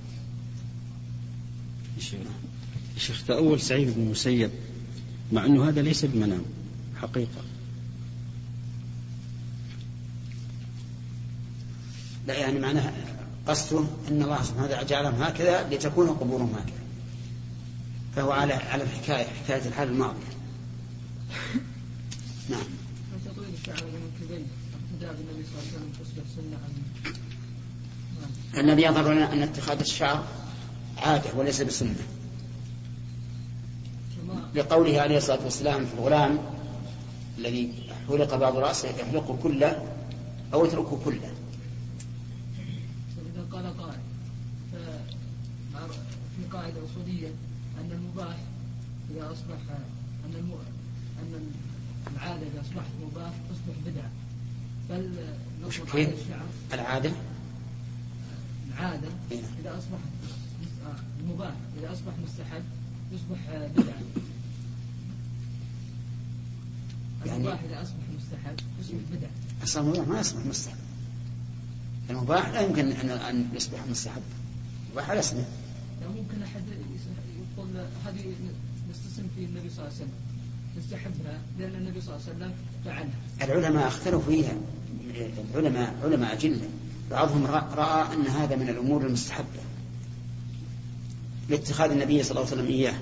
شيخ 2.96 3.26
تأول 3.26 3.60
سعيد 3.60 3.94
بن 3.94 4.02
المسيب 4.02 4.50
مع 5.32 5.46
أنه 5.46 5.68
هذا 5.68 5.82
ليس 5.82 6.04
بمنام 6.04 6.42
حقيقة. 6.96 7.42
لا 12.30 12.38
يعني 12.38 12.58
معناه 12.58 12.92
قصده 13.46 13.84
أن 14.08 14.22
الله 14.22 14.42
سبحانه 14.42 14.64
وتعالى 14.64 14.86
جعلهم 14.86 15.22
هكذا 15.22 15.68
لتكون 15.70 16.08
قبورهم 16.08 16.54
هكذا. 16.54 16.80
فهو 18.16 18.32
على 18.32 18.52
على 18.52 18.82
الحكاية 18.82 19.26
حكاية 19.44 19.68
الحال 19.68 19.88
الماضية. 19.88 20.30
نعم. 22.50 22.64
الذي 28.56 28.82
يظهر 28.82 29.12
لنا 29.12 29.32
أن 29.32 29.42
اتخاذ 29.42 29.80
الشعر 29.80 30.24
عادة 30.98 31.34
وليس 31.36 31.62
بسنة. 31.62 31.94
لقوله 34.54 35.00
عليه 35.00 35.16
الصلاة 35.16 35.44
والسلام 35.44 35.86
في 35.86 35.94
الغلام 35.94 36.38
الذي 37.38 37.72
حلق 38.08 38.34
بعض 38.34 38.56
رأسه 38.56 38.88
يحلقه 38.88 39.38
كله 39.42 39.82
أو 40.54 40.66
يتركه 40.66 40.98
كله 41.04 41.30
إذا 43.40 43.46
قال 43.52 43.66
قائل 46.52 46.59
في 46.70 46.76
قاعدة 46.76 46.92
أصولية 46.92 47.28
أن 47.80 47.92
المباح 47.92 48.36
إذا 49.10 49.32
أصبح 49.32 49.58
أن 50.24 50.34
الم... 50.34 50.52
أن 51.22 51.50
العادة 52.14 52.46
إذا 52.46 52.60
أصبحت 52.60 52.90
مباح 53.02 53.32
تصبح 53.50 53.76
بدعة 53.86 54.10
بل 54.90 55.12
على 55.62 55.68
الشعر. 55.68 56.46
العادة 56.72 57.12
العادة 58.68 59.08
إيه. 59.32 59.42
إذا 59.60 59.78
أصبح 59.78 59.98
المباح 61.20 61.54
إذا 61.78 61.92
أصبح 61.92 62.12
مستحب 62.24 62.62
يصبح 63.12 63.38
بدعة 63.76 63.94
يعني 67.26 67.36
المباح 67.36 67.60
إذا 67.62 67.82
أصبح 67.82 68.02
مستحب 68.16 68.56
يصبح 68.80 68.98
بدعة 69.12 69.30
أصلا 69.64 69.82
المباح 69.82 70.08
ما 70.08 70.20
يصبح 70.20 70.46
مستحب. 70.46 70.76
المباح 72.10 72.48
لا 72.48 72.60
يمكن 72.60 72.92
أن 72.92 73.10
أن 73.10 73.48
يصبح 73.54 73.86
مستحب. 73.90 74.22
مباح 74.92 75.10
على 75.10 75.20
اسمه. 75.20 75.44
يعني 76.00 76.12
ممكن 76.20 76.42
أحد 76.42 76.62
يقول 77.56 77.68
هذه 78.06 78.34
نستسلم 78.90 79.28
في 79.36 79.44
النبي 79.44 79.70
صلى 79.70 79.78
الله 79.78 79.94
عليه 79.94 80.04
وسلم. 80.04 80.12
نستحبها 80.78 81.38
لأن 81.58 81.74
النبي 81.74 82.00
صلى 82.00 82.16
الله 82.16 82.26
عليه 82.26 82.36
وسلم 82.36 82.52
فعلها. 82.84 83.08
العلماء 83.42 83.86
اختلفوا 83.86 84.20
فيها. 84.20 84.52
العلماء 85.54 85.94
علماء 86.04 86.32
أجلة. 86.32 86.68
بعضهم 87.10 87.46
رأى 87.46 88.14
أن 88.14 88.26
هذا 88.26 88.56
من 88.56 88.68
الأمور 88.68 89.06
المستحبة. 89.06 89.60
لاتخاذ 91.48 91.90
النبي 91.90 92.22
صلى 92.22 92.30
الله 92.30 92.50
عليه 92.50 92.62
وسلم 92.62 92.66
إياه. 92.66 92.94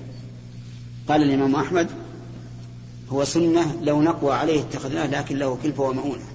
قال 1.07 1.23
الإمام 1.23 1.55
أحمد 1.55 1.89
هو 3.09 3.25
سنة 3.25 3.81
لو 3.81 4.01
نقوى 4.01 4.33
عليه 4.33 4.61
اتخذناه 4.61 5.07
لكن 5.07 5.37
له 5.37 5.57
كلفة 5.63 5.83
ومؤونة. 5.83 6.25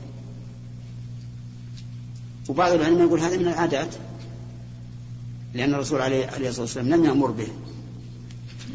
وبعض 2.49 2.73
العلماء 2.73 3.06
يقول 3.06 3.21
هذا 3.21 3.37
من 3.37 3.49
العادات. 3.49 3.94
لأن 5.54 5.75
الرسول 5.75 6.00
عليه, 6.00 6.26
عليه 6.26 6.49
الصلاة 6.49 6.64
والسلام 6.64 6.88
لم 6.88 7.04
يأمر 7.04 7.30
به. 7.30 7.49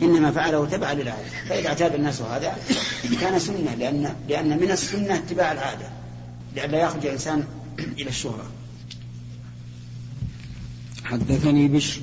إنما 0.02 0.32
فعله 0.32 0.66
تبعا 0.66 0.94
للعادة. 0.94 1.30
فإذا 1.50 1.68
اعتاد 1.68 1.96
الناس 1.96 2.22
هذا 2.22 2.58
كان 3.22 3.40
سنة 3.40 3.76
لأن, 3.80 4.16
لأن 4.30 4.60
من 4.60 4.72
السنة 4.72 5.16
اتباع 5.16 5.52
العادة. 5.52 5.90
لئلا 6.56 6.82
يخرج 6.82 7.06
الإنسان 7.06 7.44
إلى 7.80 8.10
الشهرة. 8.10 8.46
حدثني 11.04 11.68
بش 11.68 12.00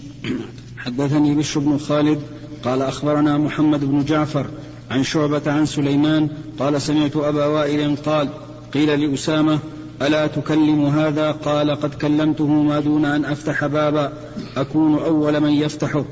حدثني 0.78 1.34
بش 1.34 1.58
بن 1.58 1.78
خالد 1.78 2.22
قال 2.62 2.82
أخبرنا 2.82 3.38
محمد 3.38 3.84
بن 3.84 4.04
جعفر 4.04 4.46
عن 4.90 5.04
شعبة 5.04 5.42
عن 5.52 5.66
سليمان 5.66 6.28
قال 6.58 6.82
سمعت 6.82 7.16
أبا 7.16 7.46
وائل 7.46 7.96
قال 7.96 8.28
قيل 8.74 9.00
لأسامة 9.00 9.58
ألا 10.02 10.26
تكلم 10.26 10.86
هذا؟ 10.86 11.30
قال 11.30 11.70
قد 11.70 11.94
كلمته 11.94 12.46
ما 12.46 12.80
دون 12.80 13.04
أن 13.04 13.24
أفتح 13.24 13.66
بابا. 13.66 14.12
أكون 14.56 14.94
أول 14.98 15.40
من 15.40 15.50
يفتحه. 15.50 16.04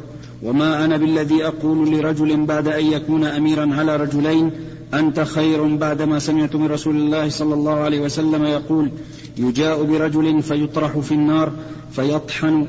وما 0.43 0.85
أنا 0.85 0.97
بالذي 0.97 1.47
أقول 1.47 1.91
لرجل 1.91 2.47
بعد 2.47 2.69
أن 2.69 2.87
يكون 2.87 3.25
أميرا 3.25 3.75
على 3.75 3.97
رجلين؟ 3.97 4.51
أنت 4.95 5.21
خير 5.21 5.77
بعدما 5.77 6.19
سمعت 6.19 6.57
من 6.57 6.67
رسول 6.67 6.97
الله 6.97 7.29
صلى 7.29 7.55
الله 7.55 7.75
عليه 7.75 8.01
وسلم 8.01 8.45
يقول 8.45 8.91
يجاء 9.37 9.83
برجل 9.83 10.43
فيطرح 10.43 10.99
في 10.99 11.15
النار 11.15 11.53
فيطحن. 11.93 12.67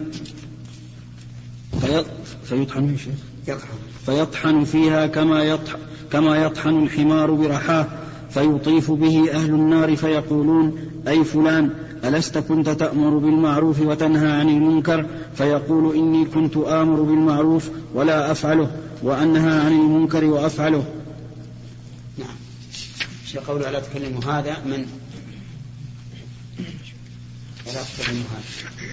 في 1.81 2.05
فيطحن 2.43 2.95
فيطحن 4.05 4.63
فيها 4.63 5.07
كما 5.07 5.43
يطحن 5.43 5.77
كما 6.11 6.37
يطحن 6.37 6.83
الحمار 6.83 7.31
برحاه. 7.31 7.87
فيطيف 8.29 8.91
به 8.91 9.31
أهل 9.31 9.49
النار 9.49 9.95
فيقولون 9.95 10.79
أي 11.07 11.23
فلان 11.23 11.69
ألست 12.03 12.37
كنت 12.37 12.69
تأمر 12.69 13.17
بالمعروف 13.17 13.81
وتنهى 13.81 14.31
عن 14.31 14.49
المنكر؟ 14.49 15.05
فيقول 15.35 15.95
إني 15.95 16.25
كنت 16.25 16.57
آمر 16.57 17.01
بالمعروف 17.01 17.69
ولا 17.93 18.31
أفعله 18.31 18.71
وأنهى 19.03 19.59
عن 19.59 19.71
المنكر 19.71 20.25
وأفعله. 20.25 20.85
نعم. 22.17 22.35
شيء 23.25 23.41
قوله 23.41 23.69
ألا 23.69 23.79
تكلم 23.79 24.19
هذا 24.27 24.57
من؟ 24.65 24.85
ولا 27.67 27.81
تكلم 27.97 28.23
هذا. 28.31 28.91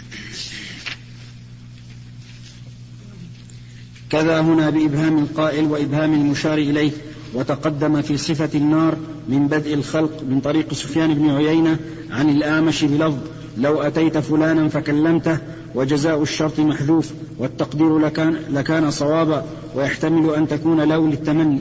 كذا 4.11 4.41
هنا 4.41 4.71
بإبهام 4.71 5.19
القائل 5.19 5.65
وإبهام 5.65 6.15
المشار 6.15 6.59
إليه. 6.59 6.93
وتقدم 7.35 8.03
في 8.03 8.17
صفة 8.17 8.51
النار 8.55 8.97
من 9.29 9.49
بدء 9.49 9.75
الخلق 9.75 10.23
من 10.29 10.41
طريق 10.41 10.75
سفيان 10.75 11.15
بن 11.15 11.31
عيينة 11.31 11.77
عن 12.11 12.31
الآمش 12.31 12.85
بلفظ 12.85 13.19
لو 13.59 13.83
أتيت 13.83 14.19
فلانا 14.19 14.69
فكلمته 14.69 15.39
وجزاء 15.75 16.23
الشرط 16.23 16.61
محذوف 16.61 17.13
والتقدير 17.39 17.99
لكان, 17.99 18.37
لكان 18.51 18.91
صوابا 18.91 19.45
ويحتمل 19.75 20.35
أن 20.35 20.49
تكون 20.49 20.89
لو 20.89 21.07
للتمني. 21.07 21.59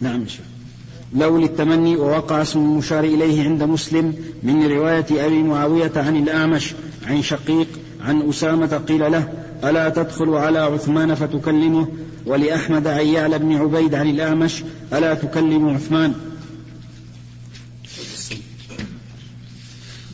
نعم 0.00 0.26
شيخ. 0.26 0.44
لو 1.14 1.38
للتمني 1.38 1.96
ووقع 1.96 2.42
اسم 2.42 2.58
المشار 2.58 3.04
إليه 3.04 3.44
عند 3.44 3.62
مسلم 3.62 4.14
من 4.42 4.66
رواية 4.66 5.06
أبي 5.26 5.42
معاوية 5.42 5.92
عن 5.96 6.16
الأعمش 6.16 6.74
عن 7.06 7.22
شقيق 7.22 7.66
عن 8.04 8.28
أسامة 8.28 8.80
قيل 8.88 9.12
له 9.12 9.28
ألا 9.64 9.88
تدخل 9.88 10.34
على 10.34 10.58
عثمان 10.58 11.14
فتكلمه؟ 11.14 11.88
ولأحمد 12.26 12.86
عن 12.86 13.06
يعلى 13.06 13.38
بن 13.38 13.56
عبيد 13.56 13.94
عن 13.94 14.10
الأعمش 14.10 14.62
ألا 14.92 15.14
تكلم 15.14 15.68
عثمان؟ 15.68 16.14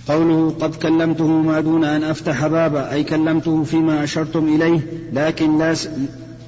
قوله 0.08 0.54
قد 0.60 0.74
كلمته 0.74 1.26
ما 1.26 1.60
دون 1.60 1.84
أن 1.84 2.02
أفتح 2.02 2.46
بابا 2.46 2.92
أي 2.92 3.04
كلمته 3.04 3.62
فيما 3.64 4.04
أشرتم 4.04 4.48
إليه 4.48 4.80
لكن 5.12 5.58
لا 5.58 5.74
س... 5.74 5.88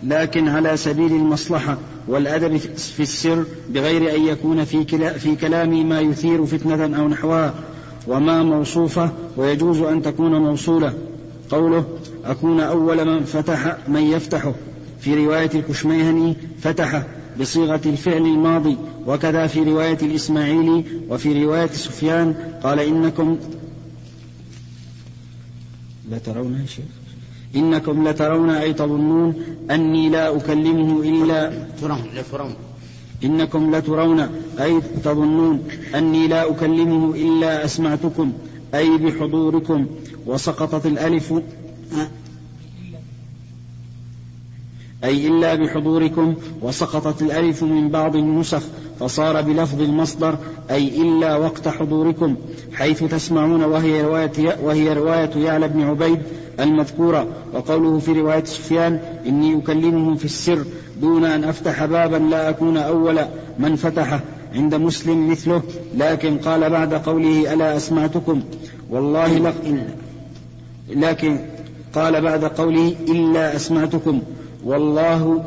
لكن 0.03 0.49
على 0.49 0.77
سبيل 0.77 1.13
المصلحة 1.13 1.79
والأدب 2.09 2.57
في 2.77 3.03
السر 3.03 3.45
بغير 3.69 4.17
أن 4.17 4.27
يكون 4.27 4.65
في, 4.65 4.85
كلا 4.85 5.13
في 5.13 5.37
كلامي 5.37 5.85
ما 5.85 6.01
يثير 6.01 6.47
فتنة 6.47 6.99
أو 6.99 7.09
نحوها 7.09 7.55
وما 8.07 8.43
موصوفة 8.43 9.11
ويجوز 9.37 9.81
أن 9.81 10.03
تكون 10.03 10.35
موصولة. 10.35 10.93
قوله 11.51 11.85
أكون 12.25 12.61
أول 12.61 13.05
من 13.05 13.25
فتح 13.25 13.77
من 13.89 14.03
يفتحه. 14.03 14.55
في 15.05 15.15
رواية 15.15 15.51
الكشميهني 15.55 16.37
فتح 16.61 17.07
بصيغة 17.41 17.81
الفعل 17.87 18.23
الماضي 18.23 18.77
وكذا 19.07 19.47
في 19.47 19.63
رواية 19.63 19.99
الإسماعيلي 20.03 20.85
وفي 21.11 21.45
رواية 21.45 21.67
سفيان 21.67 22.35
قال 22.63 22.81
إنكم 22.81 23.39
لترون 26.11 26.67
شيء 26.67 26.85
إنكم 27.57 28.09
لترون 28.09 28.51
أي 28.51 28.73
تظنون 28.73 29.35
أني 29.71 30.09
لا 30.09 30.37
أكلمه 30.37 31.03
إلا 31.03 31.53
ترون 31.81 32.05
لا 32.15 32.23
ترون 32.33 32.55
إنكم 33.25 33.77
لترون 33.77 34.21
أي 34.61 34.81
تظنون 35.05 35.69
أني 35.95 36.29
لا 36.29 36.51
أكلمه 36.51 37.15
إلا 37.15 37.65
أسمعتكم 37.65 38.33
أي 38.75 38.99
بحضوركم 38.99 39.87
وسقطت 40.27 40.87
الألف 40.87 41.35
أي 45.05 45.29
إلا 45.29 45.55
بحضوركم 45.55 46.35
وسقطت 46.63 47.23
الألف 47.23 47.63
من 47.63 47.89
بعض 47.89 48.17
النسخ 48.17 48.63
فصار 49.01 49.41
بلفظ 49.41 49.83
المصدر 49.83 50.39
أي 50.71 51.03
إلا 51.03 51.37
وقت 51.37 51.69
حضوركم 51.69 52.37
حيث 52.73 53.05
تسمعون 53.05 53.63
وهي 53.65 54.03
رواية, 54.03 54.59
وهي 54.63 54.93
رواية 54.93 55.31
يعلى 55.37 55.69
بن 55.69 55.83
عبيد 55.83 56.19
المذكورة 56.61 57.27
وقوله 57.55 57.99
في 57.99 58.13
رواية 58.13 58.45
سفيان 58.45 59.01
إني 59.27 59.59
أكلمهم 59.59 60.17
في 60.17 60.25
السر 60.25 60.65
دون 61.01 61.25
أن 61.25 61.45
أفتح 61.45 61.85
بابا 61.85 62.17
لا 62.17 62.49
أكون 62.49 62.77
أول 62.77 63.21
من 63.59 63.77
فتحه 63.77 64.21
عند 64.55 64.75
مسلم 64.75 65.31
مثله 65.31 65.63
لكن 65.97 66.39
قال 66.39 66.71
بعد 66.71 66.95
قوله 66.95 67.53
ألا 67.53 67.77
أسمعتكم؟ 67.77 68.43
والله 68.91 69.55
لكن 70.91 71.39
قال 71.95 72.21
بعد 72.21 72.45
قوله 72.45 72.95
إلا 73.09 73.57
أسمعتكم. 73.57 74.23
والله 74.65 75.45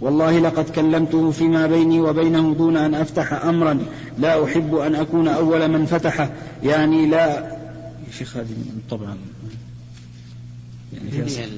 والله 0.00 0.38
لقد 0.38 0.70
كلمته 0.70 1.30
فيما 1.30 1.66
بيني 1.66 2.00
وبينه 2.00 2.54
دون 2.54 2.76
أن 2.76 2.94
أفتح 2.94 3.44
أمرا. 3.44 3.78
لا 4.18 4.44
أحب 4.44 4.74
أن 4.74 4.94
أكون 4.94 5.28
أول 5.28 5.68
من 5.68 5.86
فتحه 5.86 6.30
يعني 6.64 7.06
لا 7.06 7.56
شيخ 8.18 8.36
هذه 8.36 8.46
طبعا. 8.90 9.16
يعني, 11.12 11.48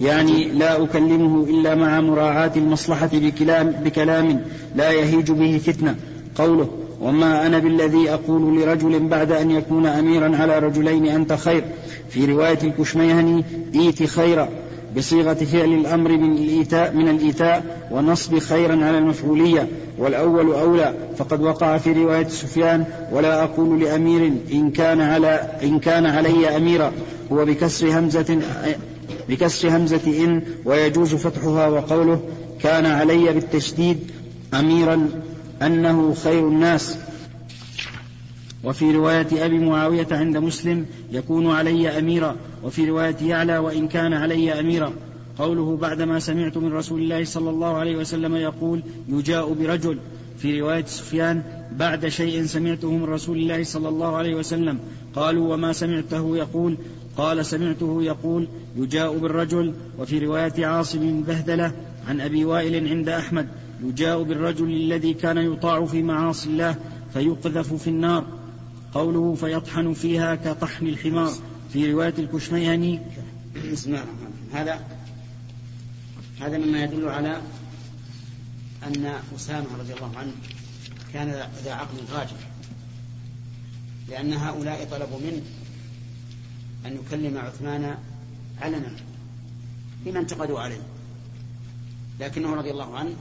يعني 0.00 0.44
لا 0.44 0.84
أكلمه 0.84 1.44
إلا 1.44 1.74
مع 1.74 2.00
مراعاة 2.00 2.52
المصلحة 2.56 3.10
بكلام, 3.12 3.70
بكلام 3.70 4.40
لا 4.76 4.90
يهيج 4.90 5.30
به 5.30 5.58
فتنة. 5.58 5.96
قوله 6.34 6.68
وما 7.00 7.46
أنا 7.46 7.58
بالذي 7.58 8.10
أقول 8.10 8.60
لرجل 8.60 9.08
بعد 9.08 9.32
أن 9.32 9.50
يكون 9.50 9.86
أميرا 9.86 10.36
على 10.36 10.58
رجلين 10.58 11.06
أنت 11.06 11.32
خير. 11.32 11.64
في 12.08 12.24
رواية 12.24 12.58
الكشميهني 12.62 13.44
إيت 13.74 14.02
خيرا. 14.02 14.48
بصيغة 14.96 15.34
فعل 15.34 15.72
الأمر 15.72 16.10
من 16.10 16.32
الإيتاء 16.32 16.92
من 16.94 17.08
الإيتاء 17.08 17.88
ونصب 17.90 18.38
خيرا 18.38 18.84
على 18.84 18.98
المفعولية. 18.98 19.68
والأول 19.98 20.52
أولى 20.52 20.94
فقد 21.16 21.42
وقع 21.42 21.78
في 21.78 21.92
رواية 21.92 22.28
سفيان 22.28 22.84
ولا 23.12 23.42
أقول 23.42 23.80
لأمير 23.80 24.32
إن 24.52 24.70
كان 24.70 25.00
على 25.00 25.58
إن 25.62 25.78
كان 25.78 26.06
علي 26.06 26.56
أميرا. 26.56 26.92
هو 27.32 27.44
بكسر 27.44 27.98
همزة 27.98 28.40
بكسر 29.28 29.76
همزة 29.76 30.24
إن 30.24 30.42
ويجوز 30.64 31.14
فتحها 31.14 31.68
وقوله 31.68 32.20
كان 32.62 32.86
علي 32.86 33.32
بالتشديد 33.32 34.10
أميرا 34.54 35.08
أنه 35.62 36.14
خير 36.14 36.48
الناس. 36.48 36.96
وفي 38.64 38.96
رواية 38.96 39.46
أبي 39.46 39.58
معاوية 39.58 40.06
عند 40.10 40.36
مسلم 40.36 40.86
يكون 41.12 41.50
علي 41.50 41.88
أميرا 41.98 42.36
وفي 42.64 42.90
رواية 42.90 43.16
يعلى 43.22 43.58
وإن 43.58 43.88
كان 43.88 44.12
علي 44.12 44.60
أميرا. 44.60 44.92
قوله 45.38 45.76
بعدما 45.76 46.18
سمعت 46.18 46.58
من 46.58 46.72
رسول 46.72 47.02
الله 47.02 47.24
صلى 47.24 47.50
الله 47.50 47.76
عليه 47.76 47.96
وسلم 47.96 48.36
يقول 48.36 48.82
يجاء 49.08 49.52
برجل. 49.52 49.98
في 50.38 50.60
رواية 50.60 50.84
سفيان 50.84 51.42
بعد 51.78 52.08
شيء 52.08 52.44
سمعته 52.44 52.90
من 52.90 53.04
رسول 53.04 53.38
الله 53.38 53.64
صلى 53.64 53.88
الله 53.88 54.16
عليه 54.16 54.34
وسلم. 54.34 54.78
قالوا 55.14 55.54
وما 55.54 55.72
سمعته 55.72 56.36
يقول؟ 56.36 56.76
قال 57.16 57.46
سمعته 57.46 58.02
يقول 58.02 58.48
يجاء 58.76 59.18
بالرجل. 59.18 59.74
وفي 59.98 60.18
رواية 60.18 60.66
عاصم 60.66 61.22
بهدلة 61.22 61.72
عن 62.08 62.20
أبي 62.20 62.44
وائل 62.44 62.88
عند 62.88 63.08
أحمد 63.08 63.48
يجاء 63.84 64.22
بالرجل 64.22 64.70
الذي 64.70 65.14
كان 65.14 65.38
يطاع 65.38 65.84
في 65.84 66.02
معاصي 66.02 66.48
الله 66.48 66.76
فيقذف 67.14 67.74
في 67.74 67.88
النار. 67.88 68.24
قوله 68.94 69.34
فيطحن 69.34 69.92
فيها 69.92 70.34
كطحن 70.34 70.86
الحمار. 70.86 71.32
في 71.72 71.92
رواية 71.92 72.14
الكشميهني. 72.18 73.00
بسم 73.72 73.90
الله 73.90 74.04
هذا 74.52 74.80
هذا 76.40 76.58
مما 76.58 76.84
يدل 76.84 77.08
على 77.08 77.40
أن 78.86 79.12
أسامة 79.36 79.66
رضي 79.78 79.92
الله 79.92 80.12
عنه 80.16 80.32
كان 81.12 81.28
ذا 81.64 81.72
عقل 81.72 81.96
راجح 82.12 82.36
لأن 84.08 84.32
هؤلاء 84.32 84.84
طلبوا 84.84 85.18
منه 85.18 85.42
أن 86.86 86.96
يكلم 86.96 87.38
عثمان 87.38 87.96
علنا 88.60 88.96
بما 90.04 90.20
انتقدوا 90.20 90.60
عليه. 90.60 90.82
لكنه 92.20 92.54
رضي 92.54 92.70
الله 92.70 92.98
عنه 92.98 93.14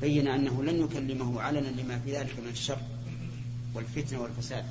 بين 0.00 0.28
أنه 0.28 0.64
لن 0.64 0.80
يكلمه 0.80 1.40
علنا 1.40 1.68
لما 1.68 1.98
في 1.98 2.16
ذلك 2.16 2.40
من 2.44 2.48
الشر. 2.48 2.78
والفتنة 3.76 4.20
والفساد. 4.20 4.64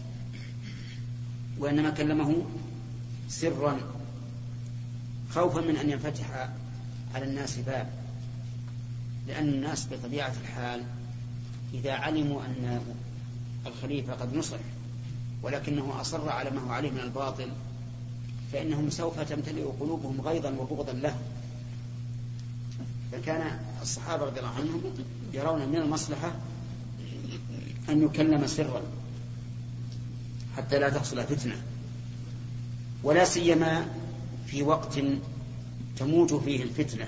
وإنما 1.58 1.90
كلمه 1.90 2.46
سرا 3.30 3.80
خوفا 5.32 5.62
من 5.62 5.76
أن 5.76 5.90
ينفتح 5.90 6.50
على 7.16 7.26
الناس 7.26 7.58
باب. 7.58 7.90
لأن 9.28 9.50
الناس 9.50 9.88
بطبيعة 9.92 10.34
الحال 10.42 10.84
إذا 11.74 11.94
علموا 11.94 12.42
أن 12.42 12.82
الخليفة 13.66 14.14
قد 14.14 14.36
نصح 14.36 14.58
ولكنه 15.44 16.02
أصر 16.02 16.30
على 16.30 16.50
ما 16.50 16.62
هو 16.62 16.70
عليه 16.70 16.92
من 16.92 17.00
الباطل 17.00 17.50
فإنهم 18.54 18.90
سوف 18.90 19.20
تمتلئ 19.20 19.64
قلوبهم 19.64 20.22
غيظا 20.22 20.50
وبغضا 20.50 20.94
له. 20.94 21.16
فكان 23.12 23.60
الصحابة 23.82 24.26
رضي 24.26 24.40
الله 24.40 24.50
عنهم 24.50 24.82
يرون 25.34 25.70
من 25.70 25.76
المصلحة 25.76 26.32
أن 27.90 28.04
يكلم 28.04 28.48
سرا 28.48 28.82
حتى 30.58 30.80
لا 30.80 30.90
تحصل 30.90 31.24
فتنة 31.24 31.56
ولا 33.04 33.26
سيما 33.26 33.86
في 34.46 34.64
وقت 34.64 35.00
تموج 35.98 36.42
فيه 36.42 36.64
الفتنة 36.64 37.08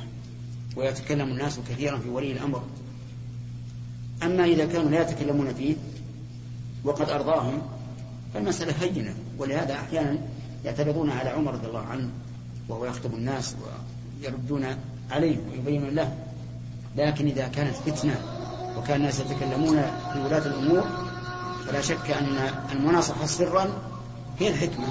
ويتكلم 0.76 1.32
الناس 1.32 1.60
كثيرا 1.70 1.98
في 1.98 2.10
ولي 2.10 2.32
الأمر. 2.32 2.64
أما 4.24 4.46
إذا 4.46 4.66
كانوا 4.66 4.90
لا 4.90 5.02
يتكلمون 5.02 5.54
فيه 5.54 5.76
وقد 6.84 7.10
أرضاهم 7.10 7.62
فالمسألة 8.34 8.74
هينة. 8.82 9.16
ولهذا 9.38 9.74
أحيانا 9.74 10.18
يعترضون 10.66 11.10
على 11.10 11.30
عمر 11.30 11.54
رضي 11.54 11.68
الله 11.68 11.80
عنه 11.86 12.10
وهو 12.70 12.86
يخطب 12.86 13.14
الناس 13.14 13.56
ويردون 14.22 14.66
عليه 15.12 15.38
ويبين 15.52 15.90
له 15.90 16.18
لكن 16.98 17.28
إذا 17.28 17.48
كانت 17.48 17.76
فتنة 17.76 18.22
وكان 18.78 18.98
الناس 18.98 19.20
يتكلمون 19.20 19.82
في 20.14 20.20
ولاة 20.26 20.48
الأمور 20.48 20.84
فلا 21.68 21.82
شك 21.82 22.12
أن 22.12 22.38
المناصحة 22.72 23.26
سرا 23.26 23.68
هي 24.40 24.48
الحكمة. 24.48 24.88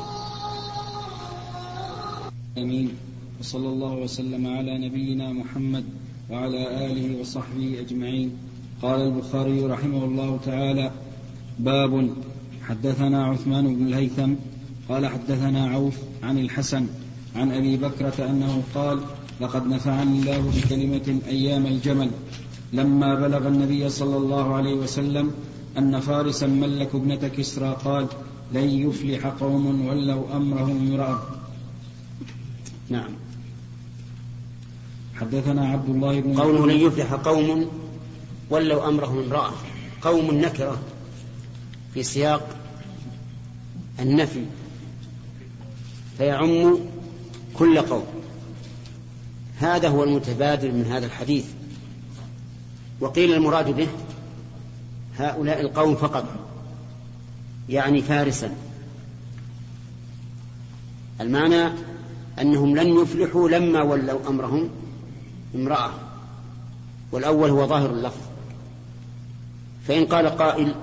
أمين. 2.58 2.90
وصلى 3.40 3.68
الله 3.68 3.92
وسلم 3.92 4.46
على 4.56 4.88
نبينا 4.88 5.32
محمد 5.32 5.84
وعلى 6.30 6.86
آله 6.86 7.20
وصحبه 7.20 7.80
أجمعين. 7.80 8.36
قال 8.82 9.00
البخاري 9.00 9.66
رحمه 9.66 10.04
الله 10.04 10.38
تعالى 10.44 10.90
باب 11.58 12.10
حدثنا 12.68 13.26
عثمان 13.26 13.76
بن 13.76 13.86
الهيثم 13.86 14.32
قال 14.88 15.06
حدثنا 15.06 15.68
عوف 15.70 15.96
عن 16.22 16.38
الحسن 16.38 16.86
عن 17.36 17.52
أبي 17.52 17.76
بكرة 17.76 18.26
أنه 18.30 18.62
قال 18.74 19.00
لقد 19.40 19.66
نفعني 19.66 20.18
الله 20.18 20.52
بكلمة 20.56 21.18
أيام 21.26 21.66
الجمل. 21.66 22.10
لما 22.72 23.14
بلغ 23.14 23.48
النبي 23.48 23.88
صلى 23.88 24.16
الله 24.16 24.54
عليه 24.54 24.74
وسلم 24.74 25.34
أن 25.78 26.00
فارسا 26.00 26.46
ملك 26.46 26.94
ابنة 26.94 27.28
كسرى 27.28 27.76
قال 27.84 28.06
لن 28.52 28.68
يفلح 28.68 29.26
قوم 29.26 29.86
ولوا 29.88 30.36
أمرهم 30.36 30.92
امرأة 30.92 31.22
نعم. 32.88 33.10
حدثنا 35.14 35.68
عبد 35.68 35.88
الله 35.88 36.20
بن 36.20 36.40
قوله 36.40 36.66
لن 36.66 36.80
يفلح 36.80 37.12
قوم 37.12 37.68
ولوا 38.50 38.88
أمرهم 38.88 39.18
امرأة 39.18 39.52
قوم 40.02 40.30
نكرة 40.30 40.78
في 41.94 42.02
سياق 42.02 42.56
النفي 44.00 44.44
فيعم 46.18 46.78
كل 47.54 47.78
قوم. 47.80 48.06
هذا 49.58 49.88
هو 49.88 50.04
المتبادل 50.04 50.72
من 50.72 50.84
هذا 50.84 51.06
الحديث. 51.06 51.44
وقيل 53.00 53.34
المراد 53.34 53.76
به 53.76 53.88
هؤلاء 55.18 55.60
القوم 55.60 55.96
فقط 55.96 56.24
يعني 57.68 58.02
فارسا. 58.02 58.54
المعنى 61.20 61.72
أنهم 62.40 62.76
لن 62.76 63.02
يفلحوا 63.02 63.48
لما 63.48 63.82
ولوا 63.82 64.28
أمرهم 64.28 64.70
امرأة 65.54 65.90
والأول 67.12 67.50
هو 67.50 67.66
ظاهر 67.66 67.90
اللفظ. 67.90 68.20
فإن 69.88 70.06
قال 70.06 70.26
قائل 70.26 70.74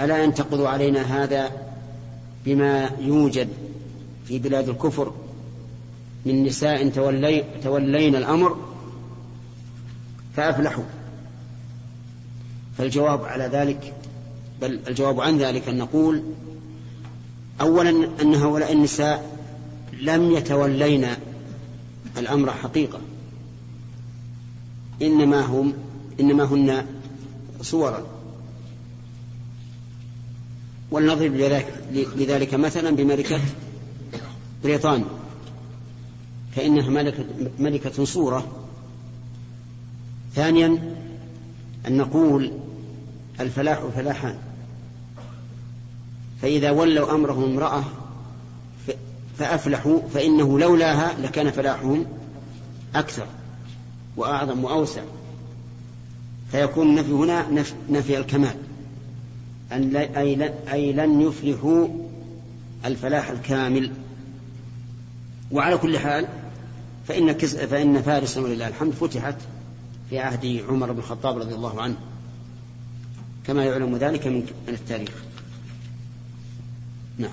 ألا 0.00 0.24
ينتقض 0.24 0.60
علينا 0.60 1.00
هذا 1.00 1.50
بما 2.44 2.90
يوجد 3.00 3.48
في 4.26 4.38
بلاد 4.38 4.68
الكفر؟ 4.68 5.12
من 6.26 6.44
نساء 6.44 6.88
تولي 6.88 7.44
تولين 7.62 8.16
الأمر 8.16 8.56
فأفلحوا. 10.36 10.84
فالجواب 12.78 13.24
على 13.24 13.44
ذلك 13.44 13.94
بل 14.60 14.80
الجواب 14.88 15.20
عن 15.20 15.38
ذلك 15.38 15.68
أن 15.68 15.78
نقول 15.78 16.22
أولا 17.60 17.90
أن 18.22 18.34
هؤلاء 18.34 18.72
النساء 18.72 19.38
لم 20.00 20.30
يتولين 20.32 21.06
الأمر 22.18 22.50
حقيقة 22.50 23.00
إنما 25.02 25.40
هم 25.40 25.72
إنما 26.20 26.44
هن 26.44 26.86
صورا. 27.62 28.06
ولنضرب 30.90 31.34
لذلك 32.16 32.54
مثلا 32.54 32.90
بملكة 32.90 33.40
بريطانيا 34.64 35.06
فإنها 36.56 36.90
ملكة, 36.90 37.24
ملكة 37.58 38.04
صورة. 38.04 38.46
ثانيا 40.34 40.78
أن 41.86 41.96
نقول 41.96 42.52
الفلاح 43.40 43.78
فلاحان 43.96 44.38
فإذا 46.42 46.70
ولوا 46.70 47.14
أمرهم 47.14 47.44
امرأة 47.44 47.84
فأفلحوا 49.38 50.00
فإنه 50.14 50.58
لولاها 50.58 51.14
لكان 51.22 51.50
فلاحهم 51.50 52.06
أكثر 52.94 53.26
وأعظم 54.16 54.64
وأوسع. 54.64 55.02
فيكون 56.52 56.88
النفي 56.88 57.12
هنا 57.12 57.64
نفي, 57.90 58.18
الكمال. 58.18 58.56
أن 59.72 59.96
أي, 60.72 60.92
لن 60.92 61.20
يفلحوا 61.20 61.88
الفلاح 62.84 63.30
الكامل. 63.30 63.92
وعلى 65.52 65.76
كل 65.76 65.98
حال 65.98 66.26
فإن 67.08 67.38
فإن 67.38 68.02
فارس 68.02 68.36
ولله 68.36 68.68
الحمد 68.68 68.92
فتحت 68.92 69.36
في 70.10 70.18
عهد 70.18 70.64
عمر 70.68 70.92
بن 70.92 70.98
الخطاب 70.98 71.38
رضي 71.38 71.54
الله 71.54 71.82
عنه. 71.82 71.96
كما 73.46 73.64
يعلم 73.64 73.96
ذلك 73.96 74.26
من 74.26 74.46
التاريخ. 74.68 75.14
نعم. 77.18 77.30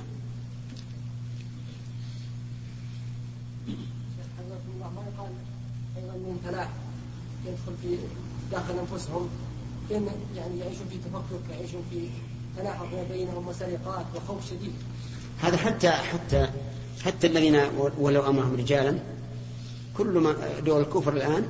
ما 4.79 6.67
يدخل 7.45 7.73
في 7.81 7.97
داخل 8.51 8.73
انفسهم 8.79 9.29
يعني 9.91 10.59
يعيشون 10.59 10.87
في 10.89 10.97
تفكك 10.97 11.51
يعيشون 11.51 11.83
في 11.91 12.07
تلاحق 12.57 12.87
بينهم 13.11 13.47
وسرقات 13.47 14.05
وخوف 14.15 14.49
شديد 14.49 14.73
هذا 15.41 15.57
حتى 15.57 15.89
حتى 15.89 16.49
حتى 17.03 17.27
الذين 17.27 17.55
ولو 17.99 18.27
أمرهم 18.27 18.55
رجالا 18.55 18.99
كل 19.97 20.07
ما 20.07 20.35
دول 20.65 20.81
الكفر 20.81 21.13
الآن 21.13 21.47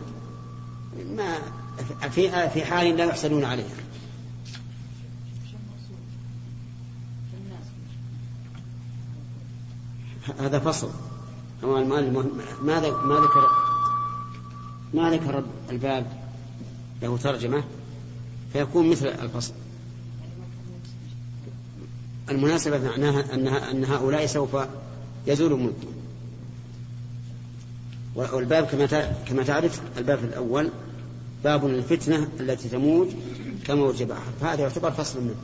ما 1.15 1.37
في 2.09 2.49
في 2.49 2.65
حال 2.65 2.97
لا 2.97 3.05
يحسدون 3.05 3.45
عليها. 3.45 3.75
هذا 10.39 10.59
فصل. 10.59 10.89
ماذا 11.63 12.91
ما 12.91 13.15
ذكر 13.15 13.49
ما 14.93 15.09
ذكر 15.09 15.43
الباب 15.69 16.05
له 17.01 17.17
ترجمة 17.17 17.63
فيكون 18.53 18.89
مثل 18.89 19.07
الفصل. 19.07 19.53
المناسبة 22.29 22.79
معناها 22.79 23.33
أنها 23.33 23.71
أن 23.71 23.85
هؤلاء 23.85 24.25
سوف 24.25 24.57
يزول 25.27 25.51
ملكهم. 25.51 26.00
والباب 28.15 28.65
كما 28.65 28.85
كما 29.25 29.43
تعرف 29.43 29.81
الباب 29.97 30.23
الأول 30.23 30.69
باب 31.43 31.65
الفتنة 31.65 32.27
التي 32.39 32.69
تموج 32.69 33.07
كموج 33.65 34.03
بحر 34.03 34.31
فهذا 34.41 34.61
يعتبر 34.61 34.91
فصل 34.91 35.21
منه. 35.21 35.35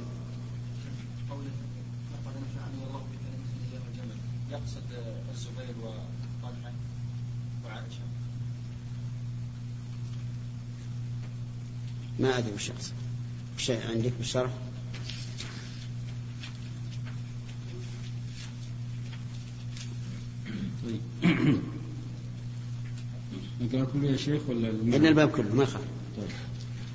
ما 12.20 12.38
أدري 12.38 12.54
وش 12.54 12.70
يقصد 12.70 12.94
وش 13.58 13.72
عندك 13.72 14.12
بالشرح؟ 14.20 14.52
طيب. 20.84 21.62
كله 23.72 24.12
يا 24.12 24.18
شيخ 24.18 24.42
ولا 24.50 24.70
إن 24.70 25.06
الباب 25.06 25.30
كله 25.30 25.56
ما 25.56 25.64
يخالف 25.64 25.86
طيب. 26.18 26.28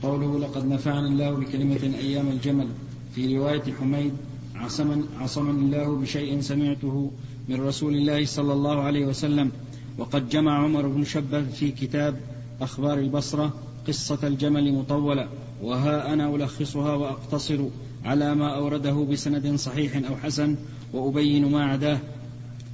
قوله 0.03 0.39
لقد 0.39 0.67
نفعنا 0.67 1.09
الله 1.09 1.31
بكلمة 1.31 1.97
أيام 1.99 2.29
الجمل 2.29 2.69
في 3.15 3.39
رواية 3.39 3.63
حميد 3.81 4.13
عصمني 4.55 5.05
عصمني 5.21 5.59
الله 5.59 5.97
بشيء 5.97 6.41
سمعته 6.41 7.11
من 7.49 7.61
رسول 7.61 7.95
الله 7.95 8.25
صلى 8.25 8.53
الله 8.53 8.81
عليه 8.81 9.07
وسلم 9.07 9.51
وقد 9.99 10.29
جمع 10.29 10.65
عمر 10.65 10.87
بن 10.89 11.05
شبه 11.05 11.43
في 11.43 11.71
كتاب 11.71 12.21
أخبار 12.61 12.99
البصرة 12.99 13.55
قصة 13.89 14.19
الجمل 14.23 14.73
مطولة 14.75 15.29
وها 15.63 16.13
أنا 16.13 16.35
ألخصها 16.37 16.95
وأقتصر 16.95 17.65
على 18.05 18.35
ما 18.35 18.57
أورده 18.57 19.07
بسند 19.11 19.55
صحيح 19.57 19.97
أو 20.11 20.17
حسن 20.17 20.57
وأبين 20.93 21.51
ما 21.51 21.65
عداه. 21.65 21.99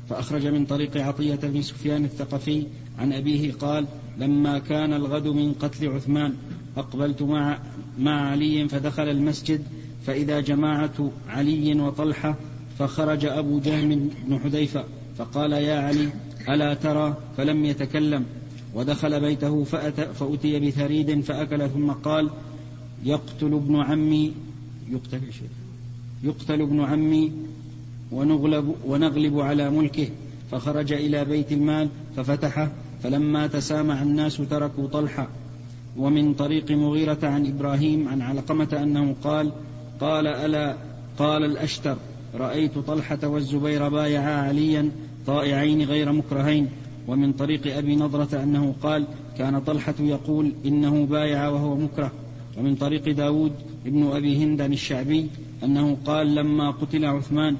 فأخرج 0.08 0.46
من 0.46 0.66
طريق 0.66 0.96
عطية 0.96 1.34
بن 1.34 1.62
سفيان 1.62 2.04
الثقفي 2.04 2.66
عن 2.98 3.12
أبيه 3.12 3.52
قال 3.52 3.86
لما 4.18 4.58
كان 4.58 4.92
الغد 4.92 5.28
من 5.28 5.52
قتل 5.52 5.88
عثمان 5.88 6.34
أقبلت 6.76 7.22
مع, 7.22 7.58
مع 7.98 8.30
علي 8.30 8.68
فدخل 8.68 9.08
المسجد 9.08 9.62
فإذا 10.06 10.40
جماعة 10.40 11.10
علي 11.28 11.80
وطلحة 11.80 12.36
فخرج 12.78 13.24
أبو 13.24 13.58
جهم 13.58 14.10
بن 14.26 14.38
حذيفة 14.38 14.84
فقال 15.18 15.52
يا 15.52 15.78
علي 15.78 16.08
ألا 16.48 16.74
ترى؟ 16.74 17.16
فلم 17.36 17.64
يتكلم 17.64 18.24
ودخل 18.74 19.20
بيته 19.20 19.64
فأتى 19.64 20.06
فأتي 20.14 20.60
بثريد 20.60 21.20
فأكل 21.20 21.70
ثم 21.70 21.90
قال 21.90 22.30
يقتل 23.04 23.54
ابن 23.54 23.76
عمي 23.76 24.32
يقتل 24.90 25.20
يقتل 26.24 26.62
ابن 26.62 26.80
عمي 26.80 27.32
ونغلب 28.12 28.74
ونغلب 28.86 29.40
على 29.40 29.70
ملكه 29.70 30.08
فخرج 30.50 30.92
إلى 30.92 31.24
بيت 31.24 31.52
المال 31.52 31.88
ففتحه 32.16 32.72
فلما 33.02 33.46
تسامع 33.46 34.02
الناس 34.02 34.36
تركوا 34.36 34.88
طلحة 34.88 35.28
ومن 35.96 36.34
طريق 36.34 36.70
مغيرة 36.70 37.18
عن 37.22 37.46
إبراهيم 37.46 38.08
عن 38.08 38.22
علقمة 38.22 38.78
أنه 38.82 39.14
قال 39.24 39.52
قال 40.00 40.26
ألا 40.26 40.76
قال 41.18 41.44
الأشتر 41.44 41.96
رأيت 42.34 42.78
طلحة 42.78 43.18
والزبير 43.28 43.88
بايعا 43.88 44.48
عليا 44.48 44.90
طائعين 45.26 45.82
غير 45.82 46.12
مكرهين. 46.12 46.68
ومن 47.08 47.32
طريق 47.32 47.76
أبي 47.76 47.96
نضرة 47.96 48.42
أنه 48.42 48.74
قال 48.82 49.06
كان 49.38 49.60
طلحة 49.60 49.94
يقول 50.00 50.52
إنه 50.66 51.06
بايع 51.06 51.48
وهو 51.48 51.76
مكره. 51.76 52.12
ومن 52.58 52.74
طريق 52.74 53.08
داود 53.10 53.52
ابن 53.86 54.06
أبي 54.06 54.44
هند 54.44 54.60
الشعبي 54.60 55.30
أنه 55.64 55.96
قال 56.06 56.34
لما 56.34 56.70
قتل 56.70 57.04
عثمان 57.04 57.56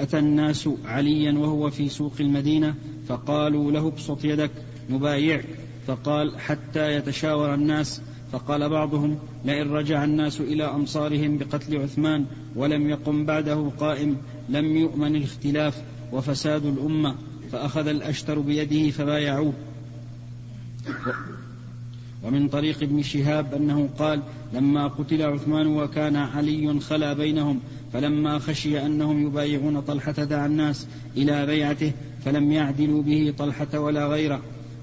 أتى 0.00 0.18
الناس 0.18 0.68
عليا 0.84 1.38
وهو 1.38 1.70
في 1.70 1.88
سوق 1.88 2.12
المدينة 2.20 2.74
فقالوا 3.08 3.72
له 3.72 3.88
ابسط 3.88 4.24
يدك. 4.24 4.50
نبايعك 4.90 5.44
فقال 5.86 6.40
حتى 6.40 6.96
يتشاور 6.96 7.54
الناس 7.54 8.00
فقال 8.32 8.68
بعضهم 8.68 9.18
لئن 9.44 9.70
رجع 9.70 10.04
الناس 10.04 10.40
إلى 10.40 10.64
أمصارهم 10.64 11.38
بقتل 11.38 11.76
عثمان 11.76 12.26
ولم 12.56 12.90
يقم 12.90 13.24
بعده 13.24 13.70
قائم 13.80 14.16
لم 14.48 14.76
يؤمن 14.76 15.16
الاختلاف 15.16 15.82
وفساد 16.12 16.66
الأمة 16.66 17.14
فأخذ 17.52 17.86
الأشتر 17.86 18.38
بيده 18.38 18.90
فبايعوه. 18.90 19.52
ومن 22.24 22.48
طريق 22.48 22.82
ابن 22.82 23.02
شهاب 23.02 23.54
أنه 23.54 23.88
قال 23.98 24.22
لما 24.54 24.88
قتل 24.88 25.22
عثمان 25.22 25.66
وكان 25.66 26.16
علي 26.16 26.80
خلا 26.80 27.12
بينهم 27.12 27.60
فلما 27.92 28.38
خشي 28.38 28.86
أنهم 28.86 29.26
يبايعون 29.26 29.80
طلحة 29.80 30.12
دعا 30.12 30.46
الناس 30.46 30.86
إلى 31.16 31.46
بيعته 31.46 31.92
فلم 32.24 32.52
يعدلوا 32.52 33.02
به 33.02 33.34
طلحة 33.38 33.78
ولا 33.78 34.06
غيره. 34.06 34.40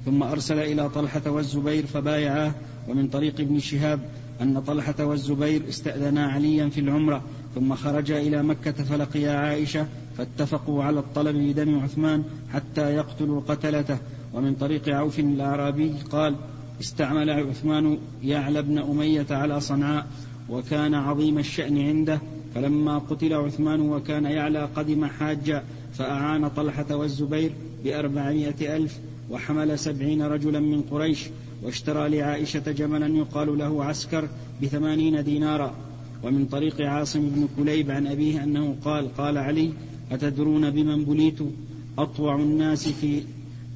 ثم 0.08 0.24
أرسل 0.24 0.60
إلى 0.60 0.90
طلحة 0.90 1.32
والزبير 1.32 1.86
فبايعاه 1.86 2.52
ومن 2.88 3.08
طريق 3.08 3.40
ابن 3.40 3.60
شهاب 3.60 4.00
أن 4.42 4.62
طلحة 4.62 5.06
والزبير 5.06 5.62
استأذنا 5.70 6.28
عليا 6.28 6.70
في 6.70 6.80
العمرة 6.80 7.22
ثم 7.56 7.76
خرجا 7.76 8.18
إلى 8.18 8.44
مكة 8.44 8.72
فلقيا 8.72 9.32
عائشة 9.32 9.88
فاتفقوا 10.18 10.84
على 10.84 11.00
الطلب 11.00 11.36
بدم 11.36 11.80
عثمان 11.80 12.24
حتى 12.54 12.96
يقتلوا 12.96 13.42
قتلته. 13.48 13.98
ومن 14.34 14.56
طريق 14.56 14.90
عوف 14.90 15.20
الأعرابي 15.20 15.94
قال 16.12 16.36
استعمل 16.82 17.30
عثمان 17.30 17.98
يعلى 18.24 18.62
بن 18.62 18.78
أمية 18.78 19.28
على 19.32 19.60
صنعاء 19.60 20.08
وكان 20.50 20.94
عظيم 20.94 21.38
الشأن 21.38 21.78
عنده. 21.78 22.20
فلما 22.56 22.98
قتل 22.98 23.34
عثمان 23.34 23.82
وكان 23.82 24.26
يعلى 24.26 24.70
قدم 24.76 25.06
حاجا 25.06 25.64
فأعان 25.98 26.48
طلحة 26.48 26.96
والزبير 26.96 27.52
بأربعمائة 27.84 28.76
ألف 28.76 29.00
وحمل 29.32 29.80
سبعين 29.80 30.22
رجلا 30.22 30.60
من 30.60 30.82
قريش 30.82 31.26
واشترى 31.64 32.10
لعائشة 32.10 32.72
جملا 32.72 33.08
يقال 33.08 33.58
له 33.58 33.84
عسكر 33.84 34.30
بثمانين 34.62 35.24
دينارا. 35.24 35.76
ومن 36.24 36.46
طريق 36.46 36.82
عاصم 36.82 37.20
بن 37.20 37.48
كليب 37.58 37.92
عن 37.92 38.08
أبيه 38.08 38.44
أنه 38.44 38.76
قال 38.86 39.16
قال 39.18 39.38
علي 39.38 39.72
أتدرون 40.12 40.70
بمن 40.70 41.06
بليت 41.06 41.40
أطوع 41.98 42.36
الناس 42.36 42.88
في 42.88 43.22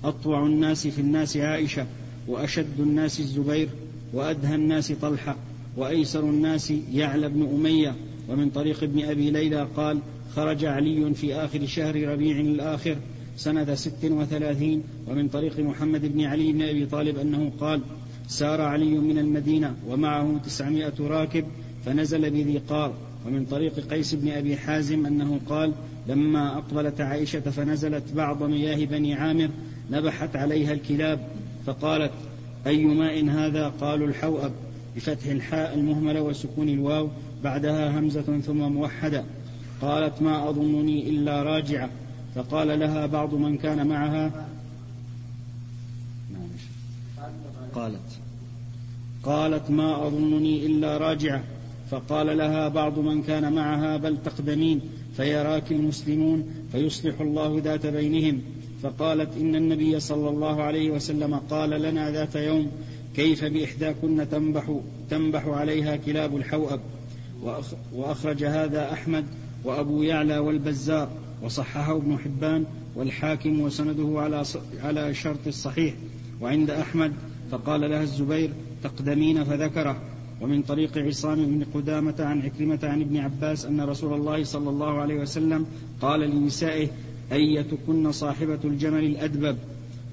أطوع 0.03 0.45
الناس 0.45 0.87
في 0.87 1.01
الناس 1.01 1.37
عائشة 1.37 1.85
وأشد 2.27 2.79
الناس 2.79 3.19
الزبير 3.19 3.69
وأدهى 4.13 4.55
الناس 4.55 4.91
طلحة 4.91 5.35
وأيسر 5.77 6.23
الناس 6.23 6.73
يعلى 6.93 7.29
بن 7.29 7.41
أمية. 7.55 7.95
ومن 8.29 8.49
طريق 8.49 8.83
ابن 8.83 9.05
أبي 9.05 9.31
ليلى 9.31 9.67
قال 9.75 9.99
خرج 10.35 10.65
علي 10.65 11.13
في 11.13 11.35
آخر 11.35 11.65
شهر 11.65 12.07
ربيع 12.07 12.39
الآخر 12.39 12.97
سنة 13.37 13.75
ست 13.75 14.05
وثلاثين 14.05 14.83
ومن 15.07 15.27
طريق 15.27 15.59
محمد 15.59 16.05
بن 16.13 16.21
علي 16.21 16.51
بن 16.51 16.61
أبي 16.61 16.85
طالب 16.85 17.17
أنه 17.17 17.51
قال 17.59 17.81
سار 18.27 18.61
علي 18.61 18.97
من 18.97 19.17
المدينة 19.17 19.75
ومعه 19.87 20.39
تسعمائة 20.45 20.93
راكب 20.99 21.45
فنزل 21.85 22.29
بذي 22.29 22.57
قار 22.57 22.93
ومن 23.27 23.45
طريق 23.45 23.79
قيس 23.79 24.15
بن 24.15 24.31
أبي 24.31 24.57
حازم 24.57 25.05
أنه 25.05 25.39
قال 25.49 25.73
لما 26.07 26.57
أقبلت 26.57 27.01
عائشة 27.01 27.39
فنزلت 27.39 28.03
بعض 28.15 28.43
مياه 28.43 28.85
بني 28.85 29.13
عامر 29.13 29.49
نبحت 29.91 30.35
عليها 30.35 30.73
الكلاب 30.73 31.27
فقالت 31.65 32.11
أي 32.67 32.85
ماء 32.85 33.29
هذا؟ 33.29 33.67
قالوا 33.67 34.07
الحوأب 34.07 34.51
بفتح 34.95 35.25
الحاء 35.25 35.73
المهملة 35.73 36.21
وسكون 36.21 36.69
الواو 36.69 37.09
بعدها 37.43 37.99
همزة 37.99 38.39
ثم 38.39 38.57
موحدة. 38.57 39.23
قالت 39.81 40.21
ما 40.21 40.49
أظنني 40.49 41.09
إلا 41.09 41.43
راجعة. 41.43 41.89
فقال 42.35 42.79
لها 42.79 43.05
بعض 43.05 43.33
من 43.33 43.57
كان 43.57 43.87
معها. 43.87 44.47
قالت. 47.75 48.19
قالت 49.23 49.69
ما 49.69 50.07
أظنني 50.07 50.65
إلا 50.65 50.97
راجعة. 50.97 51.43
فقال 51.91 52.37
لها 52.37 52.67
بعض 52.67 52.99
من 52.99 53.23
كان 53.23 53.53
معها 53.53 53.97
بل 53.97 54.17
تقدمين. 54.23 54.81
فيراك 55.17 55.71
المسلمون 55.71 56.45
فيصلح 56.71 57.21
الله 57.21 57.61
ذات 57.63 57.85
بينهم. 57.85 58.41
فقالت 58.83 59.37
إن 59.37 59.55
النبي 59.55 59.99
صلى 59.99 60.29
الله 60.29 60.63
عليه 60.63 60.91
وسلم 60.91 61.35
قال 61.35 61.69
لنا 61.69 62.11
ذات 62.11 62.35
يوم 62.35 62.71
كيف 63.15 63.45
بإحداكن 63.45 64.29
تنبح, 64.31 64.79
تنبح 65.09 65.47
عليها 65.47 65.95
كلاب 65.95 66.35
الحوأب. 66.35 66.79
وأخرج 67.93 68.43
هذا 68.43 68.93
أحمد 68.93 69.25
وأبو 69.63 70.03
يعلى 70.03 70.37
والبزار 70.37 71.09
وصححه 71.43 71.97
ابن 71.97 72.17
حبان 72.17 72.65
والحاكم 72.95 73.61
وسنده 73.61 74.19
على 74.19 74.43
على 74.83 75.13
شرط 75.13 75.47
الصحيح. 75.47 75.93
وعند 76.41 76.69
أحمد 76.69 77.13
فقال 77.51 77.81
لها 77.81 78.01
الزبير 78.01 78.49
تقدمين 78.83 79.43
فذكره. 79.43 80.01
ومن 80.41 80.61
طريق 80.61 80.97
عصام 80.97 81.45
بن 81.45 81.65
قدامة 81.73 82.15
عن 82.19 82.41
عكرمة 82.41 82.79
عن 82.83 83.01
ابن 83.01 83.17
عباس 83.17 83.65
أن 83.65 83.81
رسول 83.81 84.13
الله 84.13 84.43
صلى 84.43 84.69
الله 84.69 85.01
عليه 85.01 85.15
وسلم 85.15 85.65
قال 86.01 86.19
لنسائه 86.19 86.87
أيتكن 87.31 88.11
صاحبة 88.11 88.59
الجمل 88.63 89.05
الأدبب؟ 89.05 89.57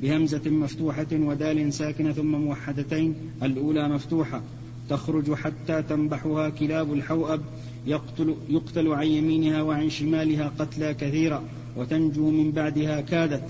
بهمزة 0.03 0.51
مفتوحة 0.51 1.07
ودال 1.13 1.73
ساكنة 1.73 2.13
ثم 2.13 2.33
موحدتين 2.33 3.15
الأولى 3.43 3.89
مفتوحة. 3.89 4.43
تخرج 4.89 5.35
حتى 5.35 5.83
تنبحها 5.83 6.49
كلاب 6.49 6.93
الحوأب. 6.93 7.41
يقتل, 7.88 8.35
يقتل 8.48 8.88
عن 8.92 9.07
يمينها 9.07 9.62
وعن 9.62 9.90
شمالها 9.90 10.53
قتلى 10.59 10.94
كثيرا 10.94 11.42
وتنجو 11.77 12.31
من 12.31 12.51
بعدها 12.51 13.01
كادت. 13.01 13.44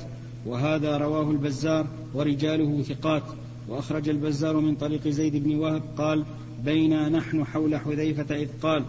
وهذا 0.47 0.97
رواه 0.97 1.31
البزار 1.31 1.87
ورجاله 2.15 2.83
ثقات. 2.83 3.23
وأخرج 3.69 4.09
البزار 4.09 4.57
من 4.61 4.75
طريق 4.75 5.09
زيد 5.09 5.37
بن 5.37 5.55
وهب 5.55 5.83
قال 5.99 6.25
بينا 6.65 7.09
نحن 7.09 7.45
حول 7.45 7.77
حذيفة 7.77 8.37
إذ 8.37 8.49
قال 8.63 8.85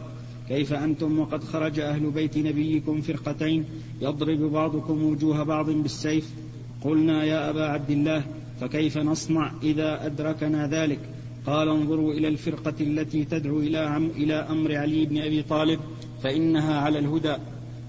كيف 0.47 0.73
أنتم 0.73 1.19
وقد 1.19 1.43
خرج 1.43 1.79
أهل 1.79 2.11
بيت 2.11 2.37
نبيكم 2.37 3.01
فرقتين 3.01 3.65
يضرب 4.01 4.39
بعضكم 4.39 5.03
وجوه 5.03 5.43
بعض 5.43 5.69
بالسيف؟ 5.69 6.33
قلنا 6.81 7.23
يا 7.23 7.49
أبا 7.49 7.65
عبد 7.65 7.91
الله 7.91 8.23
فكيف 8.61 8.97
نصنع 8.97 9.51
إذا 9.63 10.05
أدركنا 10.05 10.67
ذلك؟ 10.67 10.99
قال 11.45 11.69
انظروا 11.69 12.13
إلى 12.13 12.27
الفرقة 12.27 12.73
التي 12.81 13.25
تدعو 13.25 13.59
إلى, 13.59 14.41
أمر 14.49 14.75
علي 14.75 15.05
بن 15.05 15.17
أبي 15.17 15.43
طالب 15.43 15.79
فإنها 16.23 16.79
على 16.79 16.99
الهدى. 16.99 17.35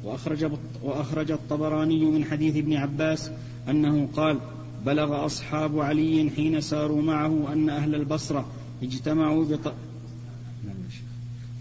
وأخرج, 0.05 0.51
وأخرج 0.83 1.31
الطبراني 1.31 2.05
من 2.05 2.25
حديث 2.25 2.57
ابن 2.57 2.75
عباس 2.75 3.31
أنه 3.69 4.09
قال 4.17 4.39
بلغ 4.87 5.27
أصحاب 5.27 5.81
علي 5.81 6.31
حين 6.37 6.61
ساروا 6.61 7.03
معه 7.03 7.53
أن 7.53 7.71
أهل 7.71 7.95
البصرة 7.95 8.47
اجتمعوا 8.83 9.45
بط... 9.45 9.73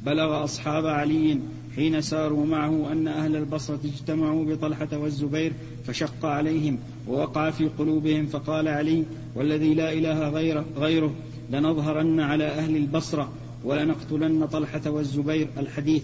بلغ 0.05 0.43
أصحاب 0.43 0.85
علي 0.85 1.39
حين 1.75 2.01
ساروا 2.01 2.45
معه 2.45 2.91
أن 2.91 3.07
أهل 3.07 3.35
البصرة 3.35 3.79
اجتمعوا 3.85 4.45
بطلحة 4.45 4.97
والزبير 4.97 5.53
فشق 5.85 6.25
عليهم 6.25 6.77
ووقع 7.07 7.49
في 7.49 7.67
قلوبهم 7.67 8.25
فقال 8.25 8.67
علي 8.67 9.03
والذي 9.35 9.73
لا 9.73 9.93
إله 9.93 10.29
غيره, 10.29 10.65
غيره 10.77 11.13
لنظهرن 11.51 12.19
على 12.19 12.47
أهل 12.47 12.75
البصرة 12.75 13.31
ولنقتلن 13.63 14.45
طلحة 14.45 14.89
والزبير 14.89 15.47
الحديث. 15.57 16.03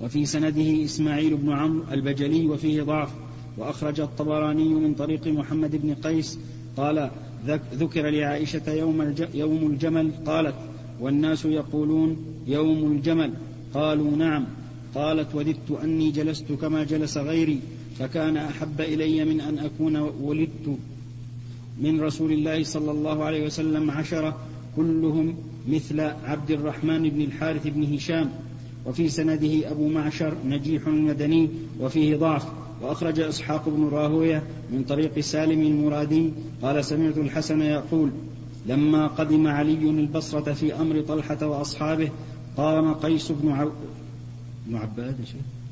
وفي 0.00 0.26
سنده 0.26 0.84
إسماعيل 0.84 1.36
بن 1.36 1.52
عمرو 1.52 1.84
البجلي 1.92 2.46
وفيه 2.46 2.82
ضعف. 2.82 3.10
وأخرج 3.58 4.00
الطبراني 4.00 4.68
من 4.68 4.94
طريق 4.94 5.26
محمد 5.26 5.76
بن 5.76 5.94
قيس 5.94 6.38
قال 6.76 7.10
ذكر 7.74 8.10
لعائشة 8.10 8.72
يوم, 8.72 9.14
يوم 9.34 9.66
الجمل 9.66 10.10
قالت 10.26 10.54
والناس 11.00 11.44
يقولون 11.44 12.16
يوم 12.46 12.92
الجمل 12.92 13.32
قالوا 13.74 14.16
نعم 14.16 14.44
قالت 14.94 15.34
وددت 15.34 15.70
أني 15.84 16.10
جلست 16.10 16.52
كما 16.52 16.84
جلس 16.84 17.16
غيري 17.16 17.60
فكان 17.98 18.36
أحب 18.36 18.80
إلي 18.80 19.24
من 19.24 19.40
أن 19.40 19.58
أكون 19.58 19.96
ولدت 19.96 20.78
من 21.82 22.00
رسول 22.00 22.32
الله 22.32 22.64
صلى 22.64 22.90
الله 22.90 23.24
عليه 23.24 23.46
وسلم 23.46 23.90
عشرة 23.90 24.36
كلهم 24.76 25.34
مثل 25.68 26.00
عبد 26.00 26.50
الرحمن 26.50 27.10
بن 27.10 27.20
الحارث 27.20 27.66
بن 27.66 27.94
هشام. 27.94 28.30
وفي 28.86 29.08
سنده 29.08 29.70
أبو 29.70 29.88
معشر 29.88 30.34
نجيح 30.46 30.88
مدني 30.88 31.48
وفيه 31.80 32.16
ضعف. 32.16 32.46
وأخرج 32.82 33.20
إسحاق 33.20 33.68
بن 33.68 33.88
راهوية 33.88 34.42
من 34.70 34.84
طريق 34.84 35.20
سالم 35.20 35.60
المرادي 35.60 36.32
قال 36.62 36.84
سمعت 36.84 37.18
الحسن 37.18 37.60
يقول 37.60 38.10
لما 38.66 39.06
قدم 39.06 39.46
علي 39.46 39.90
البصرة 39.90 40.52
في 40.52 40.74
أمر 40.74 41.00
طلحة 41.00 41.46
وأصحابه 41.46 42.10
قام 42.56 42.94
قيس 42.94 43.32
بن 43.32 43.52
عو... 43.52 43.70
بن 44.66 44.76
عباد 44.76 45.16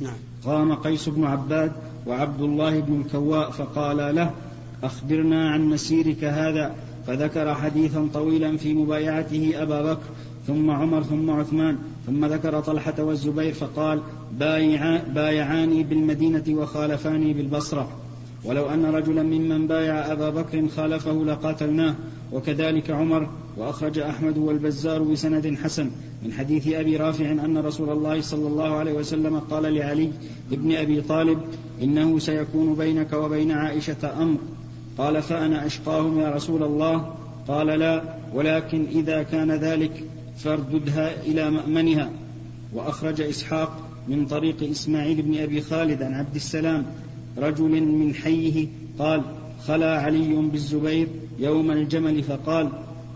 نعم. 0.00 0.14
قام 0.44 0.74
قيس 0.74 1.08
بن 1.08 1.24
عباد 1.24 1.72
وعبد 2.06 2.40
الله 2.40 2.80
بن 2.80 3.00
الكواء 3.00 3.50
فقال 3.50 4.14
له 4.14 4.30
أخبرنا 4.82 5.50
عن 5.50 5.64
مسيرك 5.64 6.24
هذا 6.24 6.74
فذكر 7.06 7.54
حديثا 7.54 8.08
طويلا 8.14 8.56
في 8.56 8.74
مبايعته 8.74 9.52
أبا 9.62 9.92
بكر 9.92 10.02
ثم 10.46 10.70
عمر 10.70 11.02
ثم 11.02 11.30
عثمان 11.30 11.78
ثم 12.06 12.24
ذكر 12.24 12.60
طلحة 12.60 13.02
والزبير 13.02 13.52
فقال 13.52 14.00
بايعا 14.38 14.98
بايعاني 15.14 15.82
بالمدينة 15.82 16.44
وخالفاني 16.48 17.32
بالبصرة. 17.32 17.88
ولو 18.44 18.66
أن 18.66 18.84
رجلا 18.84 19.22
ممن 19.22 19.66
بايع 19.66 20.12
أبا 20.12 20.30
بكر 20.30 20.68
خالفه 20.68 21.24
لقاتلناه. 21.24 21.94
وكذلك 22.32 22.90
عمر 22.90 23.28
وأخرج 23.56 23.98
أحمد 23.98 24.38
والبزار 24.38 25.02
بسند 25.02 25.58
حسن. 25.62 25.90
من 26.24 26.32
حديث 26.32 26.68
أبي 26.68 26.96
رافع 26.96 27.30
أن 27.30 27.58
رسول 27.58 27.90
الله 27.90 28.20
صلى 28.20 28.46
الله 28.48 28.74
عليه 28.74 28.92
وسلم 28.92 29.38
قال 29.38 29.74
لعلي 29.74 30.10
ابن 30.52 30.72
أبي 30.72 31.00
طالب 31.00 31.38
إنه 31.82 32.18
سيكون 32.18 32.74
بينك 32.74 33.12
وبين 33.12 33.50
عائشة 33.50 34.22
أمر. 34.22 34.38
قال 34.98 35.22
فأنا 35.22 35.66
أشقاهم 35.66 36.20
يا 36.20 36.30
رسول 36.30 36.62
الله. 36.62 37.14
قال 37.48 37.66
لا 37.66 38.02
ولكن 38.34 38.86
إذا 38.94 39.22
كان 39.22 39.50
ذلك 39.50 40.04
فارددها 40.36 41.22
إلى 41.22 41.50
مأمنها. 41.50 42.10
وأخرج 42.74 43.20
إسحاق 43.20 43.88
من 44.08 44.26
طريق 44.26 44.70
إسماعيل 44.70 45.22
بن 45.22 45.38
أبي 45.38 45.60
خالد 45.60 46.02
عن 46.02 46.14
عبد 46.14 46.34
السلام 46.34 46.86
رجل 47.38 47.82
من 47.82 48.14
حيه 48.14 48.66
قال 48.98 49.22
خلا 49.66 50.00
علي 50.00 50.34
بالزبير 50.34 51.08
يوم 51.38 51.70
الجمل. 51.70 52.22
فقال 52.22 52.68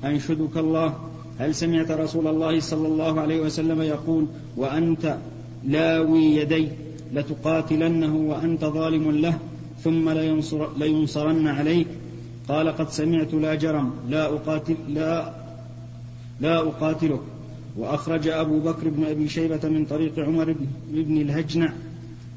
أنشدك 0.05 0.57
الله. 0.57 0.95
هل 1.39 1.55
سمعت 1.55 1.91
رسول 1.91 2.27
الله 2.27 2.61
صلى 2.61 2.89
الله 2.89 3.21
عليه 3.21 3.41
وسلم 3.41 3.83
يقول 3.83 4.27
وأنت 4.57 5.17
لاوي 5.65 6.25
يدي 6.25 6.69
لتقاتلنه 7.15 8.17
وأنت 8.17 8.65
ظالم 8.65 9.11
له؟ 9.11 9.39
ثم 9.87 10.11
لينصر 10.11 10.61
لينصرن 10.79 11.47
عليك. 11.47 11.87
قال 12.49 12.69
قد 12.69 12.89
سمعت 12.91 13.35
لا 13.35 13.55
جرم 13.55 13.91
لا 14.11 14.27
أقاتل 14.27 14.77
لا 14.89 15.35
لا 16.41 16.57
أقاتلك. 16.59 17.21
وأخرج 17.79 18.29
أبو 18.29 18.61
بكر 18.61 18.89
بن 18.89 19.05
أبي 19.05 19.29
شيبة 19.29 19.69
من 19.69 19.85
طريق 19.85 20.19
عمر 20.19 20.55
بن 20.91 21.17
الهجنع 21.21 21.73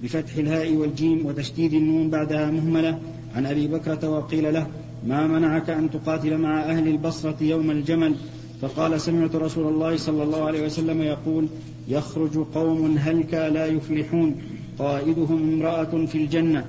بفتح 0.04 0.36
الهاء 0.36 0.74
والجيم 0.74 1.26
وتشديد 1.26 1.74
النون 1.74 2.10
بعدها 2.10 2.52
مهملة. 2.52 3.00
عن 3.36 3.46
أبي 3.46 3.68
بكرة 3.68 4.10
وقيل 4.10 4.54
له 4.54 4.68
ما 5.08 5.28
منعك 5.28 5.70
أن 5.70 5.90
تقاتل 5.92 6.38
مع 6.38 6.54
أهل 6.64 6.88
البصرة 6.88 7.38
يوم 7.42 7.72
الجمل؟ 7.72 8.16
فقال 8.62 9.02
سمعت 9.02 9.36
رسول 9.36 9.74
الله 9.74 9.98
صلى 9.98 10.24
الله 10.24 10.44
عليه 10.44 10.66
وسلم 10.66 11.02
يقول 11.02 11.48
يخرج 11.88 12.38
قوم 12.38 12.98
هلكا 12.98 13.50
لا 13.50 13.66
يفلحون 13.66 14.36
قائدهم 14.80 15.54
امرأة 15.54 16.06
في 16.06 16.18
الجنة. 16.18 16.66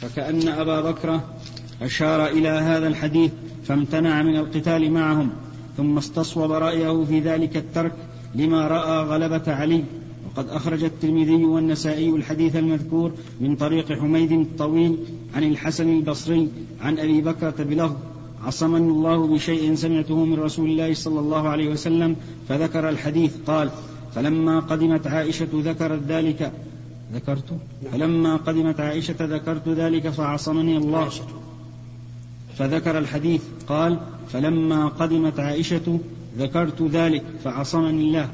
فكأن 0.00 0.48
أبا 0.48 0.80
بكر 0.80 1.20
أشار 1.82 2.26
إلى 2.26 2.48
هذا 2.48 2.86
الحديث 2.86 3.30
فامتنع 3.64 4.22
من 4.22 4.36
القتال 4.36 4.90
معهم 4.90 5.30
ثم 5.76 5.98
استصوب 5.98 6.52
رأيه 6.52 7.04
في 7.04 7.20
ذلك 7.20 7.56
الترك 7.56 7.92
لما 8.34 8.68
رأى 8.68 9.04
غلبة 9.04 9.42
علي. 9.46 9.84
وقد 10.26 10.48
أخرج 10.48 10.84
الترمذي 10.84 11.44
والنسائي 11.44 12.10
الحديث 12.10 12.56
المذكور 12.56 13.12
من 13.40 13.56
طريق 13.56 13.92
حميد 13.92 14.32
الطويل 14.32 14.98
عن 15.34 15.44
الحسن 15.44 15.96
البصري 15.96 16.48
عن 16.80 16.98
أبي 16.98 17.20
بكرة 17.20 17.54
بلفظ 17.58 17.96
عصمني 18.44 18.90
الله 18.90 19.26
بشيء 19.26 19.74
سمعته 19.74 20.24
من 20.24 20.38
رسول 20.40 20.70
الله 20.70 20.94
صلى 20.94 21.20
الله 21.20 21.48
عليه 21.48 21.68
وسلم 21.68 22.16
فذكر 22.48 22.88
الحديث. 22.88 23.36
قال 23.46 23.70
فلما 24.14 24.60
قدمت 24.60 25.06
عائشة 25.06 25.48
ذكرت 25.54 26.02
ذلك 26.08 26.52
ذكرت؟ 27.14 27.58
فلما 27.92 28.36
قدمت 28.36 28.80
عائشة 28.80 29.16
ذكرت 29.20 29.68
ذلك 29.68 30.08
فعصمني 30.08 30.76
الله. 30.76 31.10
فذكر 32.58 32.98
الحديث 32.98 33.42
قال 33.68 33.98
فلما 34.32 34.88
قدمت 34.88 35.40
عائشة 35.40 35.98
ذكرت 36.38 36.82
ذلك 36.82 37.24
فعصمني 37.44 38.02
الله. 38.02 38.28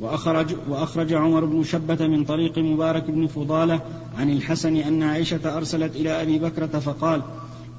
وأخرج, 0.00 0.54
وأخرج 0.68 1.12
عمر 1.12 1.44
بن 1.44 1.64
شبة 1.64 2.06
من 2.06 2.24
طريق 2.24 2.58
مبارك 2.58 3.10
بن 3.10 3.26
فضالة 3.26 3.80
عن 4.18 4.30
الحسن 4.30 4.76
أن 4.76 5.02
عائشة 5.02 5.56
أرسلت 5.56 5.96
إلى 5.96 6.22
أبي 6.22 6.38
بكرة 6.38 6.78
فقال 6.78 7.22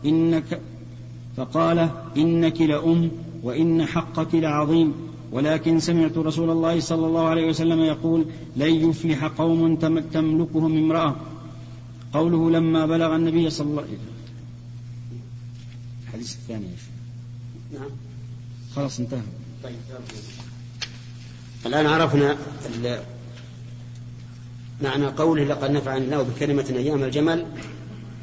إنك 0.06 0.60
فقال 1.38 1.90
إنك 2.18 2.62
لأم 2.62 3.12
وإن 3.44 3.86
حقك 3.86 4.36
لعظيم. 4.36 5.09
ولكن 5.32 5.80
سمعت 5.80 6.18
رسول 6.18 6.50
الله 6.50 6.80
صلى 6.80 7.08
الله 7.08 7.28
عليه 7.28 7.48
وسلم 7.48 7.80
يقول 7.80 8.26
لن 8.56 8.90
يفلح 8.90 9.24
قوم 9.26 9.76
تملكهم 10.14 10.78
امرأة. 10.78 11.16
قوله 12.14 12.52
لما 12.52 12.86
بلغ 12.86 13.16
النبي 13.16 13.50
صلى 13.50 13.68
الله 13.68 13.82
عليه 13.82 13.92
وسلم. 13.92 14.16
الحديث 16.04 16.36
الثاني 16.36 16.68
نعم. 17.74 17.90
خلاص 18.76 19.00
انتهى. 19.00 19.22
طيب 19.64 19.76
الآن 21.66 21.86
عرفنا 21.86 22.38
معنى 24.82 25.06
قوله 25.06 25.44
لقد 25.44 25.72
نفعني 25.72 26.06
الله 26.06 26.22
بكلمة 26.24 26.66
أيام 26.70 27.04
الجمل. 27.04 27.46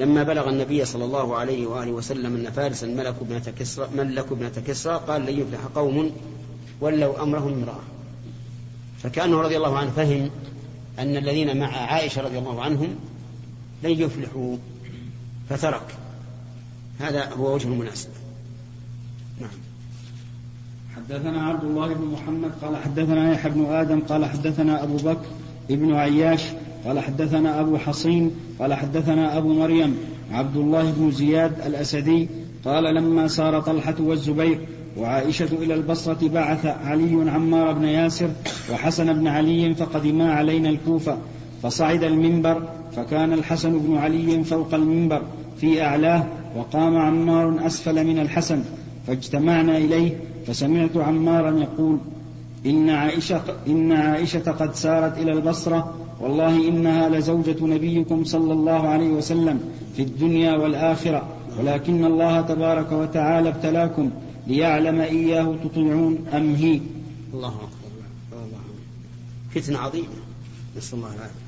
لما 0.00 0.22
بلغ 0.22 0.48
النبي 0.48 0.84
صلى 0.84 1.04
الله 1.04 1.36
عليه 1.36 1.66
وآله 1.66 1.90
وسلم 1.90 2.36
أن 2.36 2.50
فارسا 2.50 2.86
ملك 2.86 3.16
ابنة 3.20 3.52
كسرى 3.58 3.88
ملك 3.96 4.32
ابنة 4.32 4.62
كسرى 4.66 5.00
قال 5.08 5.22
لن 5.22 5.40
يفلح 5.40 5.60
قوم 5.74 6.12
ولوا 6.80 7.22
أمرهم 7.22 7.52
امرأة. 7.52 7.82
فكأنه 8.98 9.40
رضي 9.40 9.56
الله 9.56 9.78
عنه 9.78 9.90
فهم 9.90 10.30
أن 10.98 11.16
الذين 11.16 11.60
مع 11.60 11.76
عائشة 11.76 12.22
رضي 12.22 12.38
الله 12.38 12.62
عنهم 12.62 12.88
لن 13.82 13.90
يفلحوا 13.90 14.56
فترك. 15.48 15.94
هذا 17.00 17.32
هو 17.32 17.54
وجه 17.54 17.68
المناسبة. 17.68 18.12
نعم. 19.40 19.50
حدثنا 20.96 21.46
عبد 21.46 21.64
الله 21.64 21.94
بن 21.94 22.04
محمد 22.04 22.52
قال 22.62 22.76
حدثنا 22.76 23.32
يحيى 23.32 23.52
بن 23.52 23.66
آدم 23.66 24.00
قال 24.00 24.24
حدثنا 24.24 24.82
أبو 24.82 24.96
بكر 24.96 25.26
ابن 25.70 25.94
عياش 25.94 26.42
قال 26.84 27.00
حدثنا 27.00 27.60
أبو 27.60 27.78
حصين 27.78 28.30
قال 28.58 28.74
حدثنا 28.74 29.38
أبو 29.38 29.52
مريم 29.52 29.96
عبد 30.32 30.56
الله 30.56 30.90
بن 30.90 31.10
زياد 31.10 31.60
الأسدي 31.60 32.28
قال 32.64 32.94
لما 32.94 33.28
سار 33.28 33.60
طلحة 33.60 33.94
والزبير 34.00 34.60
وعائشة 34.98 35.48
إلى 35.52 35.74
البصرة 35.74 36.28
بعث 36.28 36.66
علي 36.66 37.30
عمار 37.30 37.72
بن 37.72 37.84
ياسر 37.84 38.28
وحسن 38.72 39.12
بن 39.12 39.26
علي 39.28 39.74
فقدما 39.74 40.32
علينا 40.32 40.68
الكوفة 40.68 41.18
فصعد 41.62 42.04
المنبر 42.04 42.62
فكان 42.96 43.32
الحسن 43.32 43.78
بن 43.78 43.96
علي 43.96 44.44
فوق 44.44 44.74
المنبر 44.74 45.22
في 45.60 45.82
أعلاه 45.82 46.24
وقام 46.56 46.96
عمار 46.96 47.66
أسفل 47.66 48.06
من 48.06 48.18
الحسن 48.18 48.62
فاجتمعنا 49.06 49.76
إليه 49.76 50.18
فسمعت 50.46 50.96
عمارا 50.96 51.58
يقول 51.58 51.98
إن 52.66 52.90
عائشة, 52.90 53.40
إن 53.66 53.92
عائشة 53.92 54.52
قد 54.52 54.74
سارت 54.74 55.18
إلى 55.18 55.32
البصرة 55.32 55.94
والله 56.20 56.68
إنها 56.68 57.08
لزوجة 57.08 57.56
نبيكم 57.66 58.24
صلى 58.24 58.52
الله 58.52 58.88
عليه 58.88 59.08
وسلم 59.08 59.60
في 59.96 60.02
الدنيا 60.02 60.56
والآخرة 60.56 61.22
ولكن 61.60 62.04
الله 62.04 62.40
تبارك 62.40 62.92
وتعالى 62.92 63.48
ابتلاكم 63.48 64.10
ليعلم 64.46 65.00
إياه 65.00 65.54
تطيعون 65.64 66.26
أم 66.32 66.54
هي؟ 66.54 66.80
الله 67.34 67.48
أكبر. 67.48 67.86
الله 68.32 68.58
فتنة 69.54 69.78
عظيمة. 69.78 70.06
نسأل 70.76 70.98
الله 70.98 71.14
العافية. 71.14 71.46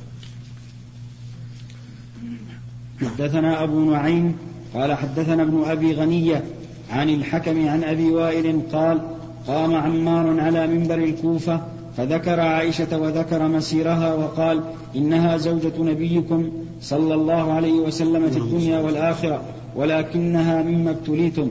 حدثنا 3.00 3.62
أبو 3.62 3.90
نعيم 3.90 4.36
قال 4.74 4.92
حدثنا 4.92 5.42
ابن 5.42 5.64
أبي 5.64 5.92
غنية 5.92 6.44
عن 6.90 7.08
الحكم 7.08 7.68
عن 7.68 7.84
أبي 7.84 8.10
وائل 8.10 8.60
قال 8.72 9.00
قام 9.46 9.74
عمار 9.74 10.40
على 10.40 10.66
منبر 10.66 10.98
الكوفة 10.98 11.62
فذكر 11.96 12.40
عائشة 12.40 12.98
وذكر 12.98 13.48
مسيرها 13.48 14.14
وقال 14.14 14.62
إنها 14.96 15.36
زوجة 15.36 15.72
نبيكم 15.78 16.50
صلى 16.80 17.14
الله 17.14 17.52
عليه 17.52 17.72
وسلم 17.72 18.30
في 18.30 18.38
الدنيا 18.38 18.78
والآخرة 18.78 19.42
ولكنها 19.76 20.62
مما 20.62 20.90
ابتليتم. 20.90 21.50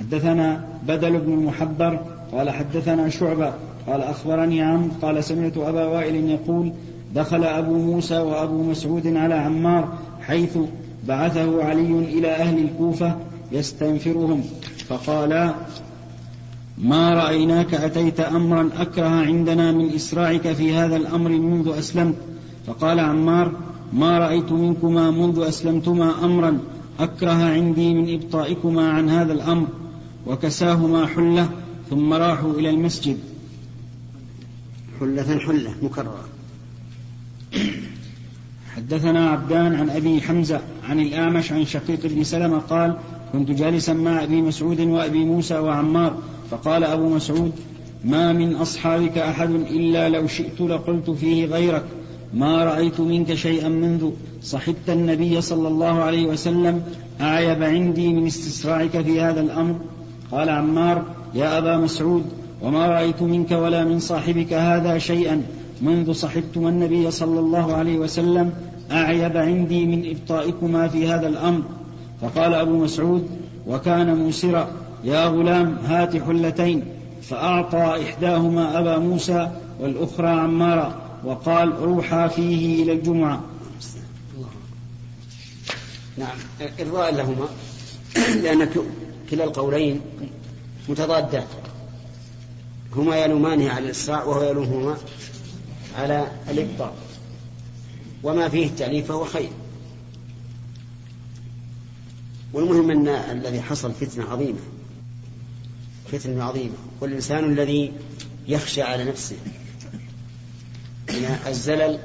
حدثنا 0.00 0.64
بدل 0.88 1.18
بن 1.18 1.32
المحبر 1.32 2.00
قال 2.32 2.50
حدثنا 2.50 3.08
شعبة 3.08 3.52
قال 3.86 4.00
أخبرني 4.00 4.62
عمرو 4.62 4.90
قال 5.02 5.24
سمعت 5.24 5.56
أبا 5.56 5.84
وائل 5.84 6.30
يقول 6.30 6.72
دخل 7.14 7.44
أبو 7.44 7.78
موسى 7.78 8.18
وأبو 8.18 8.62
مسعود 8.62 9.06
على 9.06 9.34
عمار 9.34 9.88
حيث 10.20 10.58
بعثه 11.08 11.64
علي 11.64 11.98
إلى 11.98 12.28
أهل 12.28 12.58
الكوفة 12.58 13.16
يستنفرهم 13.52 14.42
فقالا 14.88 15.54
ما 16.78 17.10
رأيناك 17.10 17.74
أتيت 17.74 18.20
أمرا 18.20 18.70
أكره 18.78 19.08
عندنا 19.08 19.72
من 19.72 19.94
إسراعك 19.94 20.52
في 20.52 20.74
هذا 20.74 20.96
الأمر 20.96 21.30
منذ 21.30 21.68
أسلمت؟ 21.78 22.14
فقال 22.66 23.00
عمار 23.00 23.52
ما 23.92 24.18
رأيت 24.18 24.52
منكما 24.52 25.10
منذ 25.10 25.38
أسلمتما 25.48 26.24
أمرا 26.24 26.58
أكره 27.00 27.44
عندي 27.44 27.94
من 27.94 28.14
إبطائكما 28.14 28.90
عن 28.90 29.10
هذا 29.10 29.32
الأمر. 29.32 29.66
وكساهما 30.26 31.06
حلة 31.06 31.48
ثم 31.90 32.12
راحوا 32.12 32.52
إلى 32.52 32.70
المسجد. 32.70 33.18
حلة 35.00 35.38
حلة 35.38 35.74
مكررة. 35.82 36.24
حدثنا 38.76 39.30
عبدان 39.30 39.74
عن 39.74 39.90
أبي 39.90 40.20
حمزة 40.20 40.60
عن 40.88 41.00
الأعمش 41.00 41.52
عن 41.52 41.64
شقيق 41.64 42.06
بن 42.06 42.24
سلمة 42.24 42.58
قال 42.58 42.96
كنت 43.32 43.50
جالسا 43.50 43.92
مع 43.92 44.24
أبي 44.24 44.42
مسعود 44.42 44.80
وأبي 44.80 45.24
موسى 45.24 45.58
وعمار 45.58 46.16
فقال 46.50 46.84
أبو 46.84 47.08
مسعود 47.08 47.52
ما 48.04 48.32
من 48.32 48.54
أصحابك 48.54 49.18
أحد 49.18 49.50
إلا 49.50 50.08
لو 50.08 50.26
شئت 50.26 50.60
لقلت 50.60 51.10
فيه 51.10 51.46
غيرك 51.46 51.84
ما 52.34 52.64
رأيت 52.64 53.00
منك 53.00 53.34
شيئا 53.34 53.68
منذ 53.68 54.10
صحبت 54.42 54.88
النبي 54.88 55.40
صلى 55.40 55.68
الله 55.68 56.02
عليه 56.02 56.26
وسلم 56.26 56.82
أعيب 57.20 57.62
عندي 57.62 58.12
من 58.12 58.26
استسراعك 58.26 59.00
في 59.00 59.20
هذا 59.20 59.40
الأمر؟ 59.40 59.76
قال 60.34 60.48
عمار 60.48 61.04
يا 61.34 61.58
أبا 61.58 61.76
مسعود 61.76 62.24
وما 62.62 62.86
رأيت 62.86 63.22
منك 63.22 63.50
ولا 63.50 63.84
من 63.84 63.98
صاحبك 63.98 64.52
هذا 64.52 64.98
شيئا 64.98 65.42
منذ 65.82 66.12
صحبتما 66.12 66.68
النبي 66.68 67.10
صلى 67.10 67.40
الله 67.40 67.74
عليه 67.74 67.98
وسلم 67.98 68.52
أعيب 68.90 69.36
عندي 69.36 69.84
من 69.84 70.10
إبطائكما 70.10 70.88
في 70.88 71.08
هذا 71.08 71.28
الأمر. 71.28 71.62
فقال 72.20 72.54
أبو 72.54 72.84
مسعود 72.84 73.28
وكان 73.66 74.16
موسرا 74.16 74.68
يا 75.04 75.26
غلام 75.26 75.78
هات 75.84 76.16
حلتين. 76.16 76.84
فأعطى 77.22 78.02
إحداهما 78.02 78.78
أبا 78.78 78.98
موسى 78.98 79.50
والأخرى 79.80 80.28
عمارا 80.28 80.94
وقال 81.24 81.78
روحا 81.78 82.28
فيه 82.28 82.82
إلى 82.82 82.92
الجمعة. 82.92 83.40
نعم 86.18 86.36
إرضاء 86.80 87.14
لهما 87.14 87.46
لأن 88.42 88.68
كلا 89.30 89.44
القولين 89.44 90.00
متضادان 90.88 91.46
هما 92.96 93.16
يلومانه 93.16 93.70
على 93.70 93.84
الإسراع 93.84 94.24
وهو 94.24 94.42
يلومهما 94.42 94.96
على 95.98 96.32
الإبطاء. 96.50 96.94
وما 98.22 98.48
فيه 98.48 98.66
التأليف 98.66 99.08
فهو 99.08 99.24
خير. 99.24 99.50
والمهم 102.52 102.90
أن 102.90 103.08
الذي 103.08 103.62
حصل 103.62 103.92
فتنة 103.92 104.24
عظيمة. 104.30 104.58
فتنة 106.12 106.44
عظيمة. 106.44 106.74
والإنسان 107.00 107.44
الذي 107.52 107.92
يخشى 108.48 108.82
على 108.82 109.04
نفسه 109.04 109.36
من 111.10 111.38
الزلل 111.46 111.98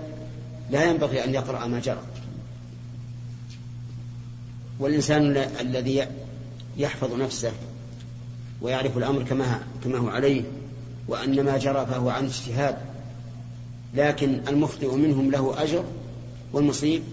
لا 0.71 0.85
ينبغي 0.85 1.23
أن 1.23 1.33
يقرأ 1.33 1.67
ما 1.67 1.79
جرى. 1.79 2.03
والإنسان 4.79 5.37
الذي 5.37 6.07
يحفظ 6.79 7.13
نفسه 7.13 7.51
ويعرف 8.61 8.97
الأمر 8.97 9.23
كما 9.23 9.61
كما 9.83 9.97
هو 9.97 10.09
عليه 10.09 10.43
وأن 11.07 11.45
ما 11.45 11.57
جرى 11.57 11.85
فهو 11.85 12.09
عن 12.09 12.25
اجتهاد. 12.25 12.77
لكن 13.95 14.41
المخطئ 14.47 14.95
منهم 14.95 15.31
له 15.31 15.63
أجر 15.63 15.83
والمصيب 16.53 17.03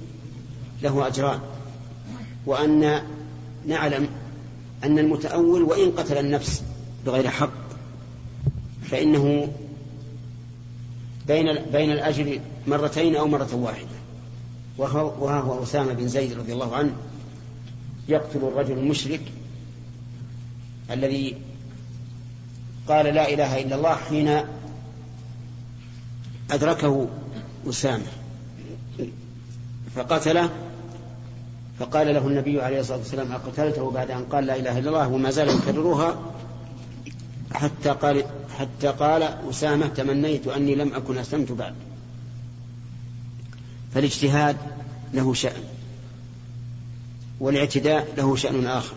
له 0.82 1.06
أجران. 1.06 1.40
وأن 2.46 3.02
نعلم 3.66 4.08
أن 4.84 4.98
المتأول 4.98 5.62
وإن 5.62 5.90
قتل 5.90 6.18
النفس 6.18 6.62
بغير 7.06 7.28
حق 7.28 7.66
فإنه 8.90 9.52
بين 11.28 11.46
بين 11.72 11.92
الأجر 11.92 12.40
مرتين 12.66 13.16
أو 13.16 13.28
مرة 13.28 13.54
واحدة. 13.54 13.96
وها 14.78 15.40
هو 15.40 15.62
أسامة 15.62 15.92
بن 15.92 16.08
زيد 16.08 16.32
رضي 16.32 16.52
الله 16.52 16.76
عنه 16.76 16.92
يقتل 18.08 18.38
الرجل 18.38 18.78
المشرك 18.78 19.20
الذي 20.90 21.36
قال 22.88 23.06
لا 23.06 23.32
إله 23.32 23.62
إلا 23.62 23.76
الله 23.76 23.94
حين 23.94 24.40
أدركه 26.50 27.08
أسامة. 27.68 28.06
فقتله 29.96 30.50
فقال 31.78 32.14
له 32.14 32.26
النبي 32.26 32.62
عليه 32.62 32.80
الصلاة 32.80 32.98
والسلام 32.98 33.32
أقتلته 33.32 33.90
بعد 33.90 34.10
أن 34.10 34.24
قال 34.24 34.46
لا 34.46 34.56
إله 34.56 34.78
إلا 34.78 34.88
الله 34.88 35.08
وما 35.08 35.30
زال 35.30 35.48
يكررها؟ 35.48 36.32
حتى 37.54 37.88
قال 37.88 38.24
حتى 38.58 38.88
قال 38.88 39.22
أسامة 39.22 39.86
تمنيت 39.86 40.46
أني 40.46 40.74
لم 40.74 40.94
أكن 40.94 41.18
أسلمت 41.18 41.52
بعد. 41.52 41.74
فالاجتهاد 43.94 44.56
له 45.14 45.34
شأن 45.34 45.62
والاعتداء 47.40 48.14
له 48.16 48.36
شأن 48.36 48.66
آخر. 48.66 48.94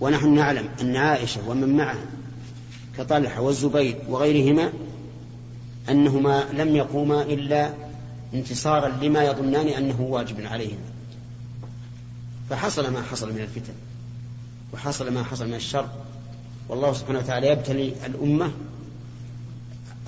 ونحن 0.00 0.34
نعلم 0.34 0.68
أن 0.80 0.96
عائشة 0.96 1.48
ومن 1.48 1.76
معها 1.76 2.06
كطلحة 2.98 3.40
والزبير 3.40 3.96
وغيرهما 4.08 4.72
أنهما 5.88 6.44
لم 6.52 6.76
يقوما 6.76 7.22
إلا 7.22 7.74
انتصارا 8.34 8.88
لما 8.88 9.24
يظنان 9.24 9.68
أنه 9.68 10.00
واجب 10.00 10.46
عليهما. 10.46 10.84
فحصل 12.50 12.92
ما 12.92 13.02
حصل 13.02 13.32
من 13.32 13.40
الفتن 13.40 13.72
وحصل 14.74 15.12
ما 15.12 15.22
حصل 15.22 15.48
من 15.48 15.54
الشر. 15.54 15.88
والله 16.68 16.92
سبحانه 16.92 17.18
وتعالى 17.18 17.46
يبتلي 17.46 17.94
الأمة 18.06 18.52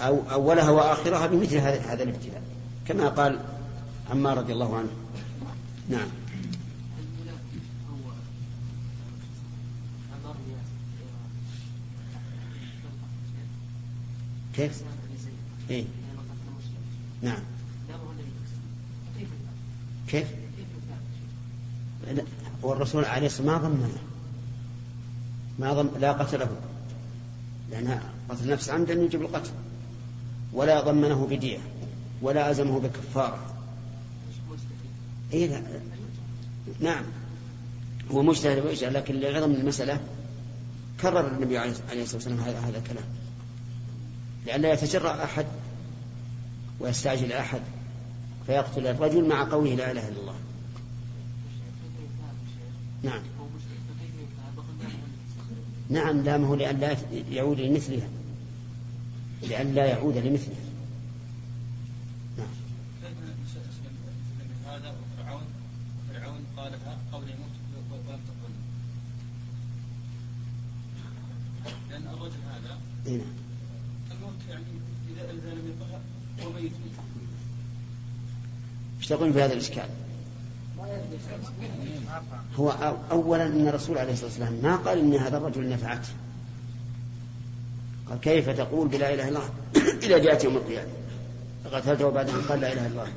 أو 0.00 0.20
أولها 0.30 0.70
وآخرها 0.70 1.26
بمثل 1.26 1.56
هذا 1.56 2.02
الابتلاء 2.02 2.42
كما 2.86 3.08
قال 3.08 3.38
عمار 4.10 4.38
رضي 4.38 4.52
الله 4.52 4.76
عنه. 4.76 4.88
نعم. 5.88 6.08
كيف؟ 14.56 14.82
إيه؟ 15.70 15.84
نعم 17.22 17.42
كيف؟ 20.08 20.26
والرسول 22.62 23.04
عليه 23.04 23.26
الصلاة 23.26 23.58
ما 23.58 23.68
ضمنه 23.68 23.88
ما 25.58 25.72
ضم 25.72 25.88
لا 25.98 26.12
قتله 26.12 26.48
لأن 27.70 28.00
قتل 28.28 28.44
النفس 28.44 28.70
عمدا 28.70 28.94
يجب 28.94 29.22
القتل 29.22 29.50
ولا 30.52 30.80
ضمنه 30.80 31.26
بدية 31.26 31.58
ولا 32.22 32.50
أزمه 32.50 32.80
بكفارة 32.80 33.38
إيه 35.32 35.46
لا. 35.46 35.62
نعم 36.80 37.04
هو 38.10 38.22
مجتهد 38.22 38.82
لكن 38.82 39.14
لعظم 39.14 39.52
المسألة 39.52 40.00
كرر 41.00 41.28
النبي 41.28 41.58
عليه 41.58 41.70
الصلاة 42.02 42.14
والسلام 42.14 42.38
هذا 42.38 42.78
الكلام 42.78 43.04
لئلا 44.46 44.72
يتجرأ 44.72 45.24
أحد 45.24 45.46
ويستعجل 46.80 47.32
أحد 47.32 47.60
فيقتل 48.46 48.86
الرجل 48.86 49.28
مع 49.28 49.44
قوله 49.44 49.74
لا 49.74 49.90
إله 49.90 50.08
إلا 50.08 50.20
الله. 50.20 50.34
نعم. 53.02 53.22
نعم 55.90 56.22
لا 56.24 56.36
ما 56.36 56.46
هو 56.46 56.54
لئلا 56.54 56.96
يعود 57.30 57.60
لمثلها. 57.60 58.08
لئلا 59.42 59.86
يعود 59.86 60.16
لمثلها. 60.16 60.70
نعم. 62.38 62.48
هذا 64.66 64.94
وفرعون 66.10 66.44
قالها 66.56 66.98
قول 67.12 67.22
تقل 68.08 68.52
لأن 71.90 72.06
الرجل 72.06 72.40
هذا 72.50 72.78
نعم 73.04 73.34
الموت 74.10 74.34
يعني 74.48 74.64
إذا 75.10 75.30
إذا 75.30 75.54
لم 75.54 75.72
يطهر 75.72 76.00
هو 76.42 76.52
ميت 76.52 76.72
تقول 79.10 79.32
في 79.32 79.42
هذا 79.42 79.52
الإشكال؟ 79.52 79.88
هو 82.56 82.94
أولا 83.10 83.46
أن 83.46 83.68
الرسول 83.68 83.98
عليه 83.98 84.12
الصلاة 84.12 84.28
والسلام 84.28 84.52
ما 84.62 84.76
قال 84.76 84.98
إن 84.98 85.14
هذا 85.14 85.36
الرجل 85.36 85.68
نفعته 85.68 86.08
قال 88.10 88.20
كيف 88.20 88.50
تقول 88.50 88.88
بلا 88.88 89.14
إله 89.14 89.28
إلا 89.28 89.38
الله؟ 89.38 89.50
إلى 90.04 90.20
جاءت 90.20 90.44
يوم 90.44 90.56
القيامة. 90.56 90.88
فقتلته 91.64 92.10
بعد 92.10 92.28
أن 92.28 92.42
قال 92.42 92.60
لا 92.60 92.72
إله 92.72 92.86
إلا 92.86 92.92
الله. 92.92 93.12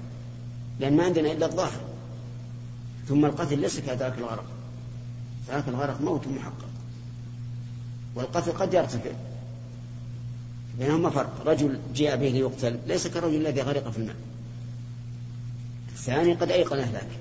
لأن 0.79 0.97
ما 0.97 1.03
عندنا 1.03 1.31
إلا 1.31 1.45
الظاهر. 1.45 1.81
ثم 3.07 3.25
القتل 3.25 3.59
ليس 3.59 3.79
كذاك 3.79 4.17
الغرق. 4.17 4.45
ذاك 5.47 5.67
الغرق 5.67 6.01
موت 6.01 6.27
محقق. 6.27 6.69
والقتل 8.15 8.51
قد 8.51 8.73
يرتفع. 8.73 9.11
بينهما 10.79 11.09
فرق. 11.09 11.43
رجل 11.45 11.79
جاء 11.95 12.15
به 12.15 12.27
ليقتل 12.27 12.79
ليس 12.87 13.07
كالرجل 13.07 13.35
الذي 13.35 13.61
غرق 13.61 13.89
في 13.89 13.97
الماء. 13.97 14.15
الثاني 16.07 16.33
قد 16.33 16.51
أيقن 16.51 16.77
ذلك 16.77 17.19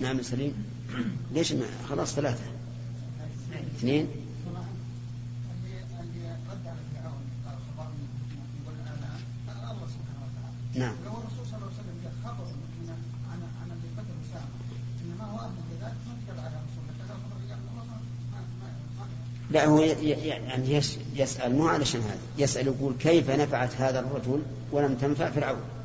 نعم 0.00 0.22
سليم. 0.22 0.64
ليش 1.32 1.52
ما 1.52 1.66
خلاص 1.88 2.14
ثلاثة. 2.14 2.44
اثنين. 3.76 4.08
نعم. 10.74 10.94
لا 19.50 19.66
هو 19.66 19.80
يعني 19.80 20.82
يسأل 21.14 21.56
مو 21.56 21.68
علشان 21.68 22.00
هذا. 22.00 22.18
يسأل 22.38 22.66
يقول 22.66 22.94
كيف 23.00 23.30
نفعت 23.30 23.74
هذا 23.74 24.00
الرجل 24.00 24.42
ولم 24.72 24.94
تنفع 24.94 25.30
فرعون؟ 25.30 25.75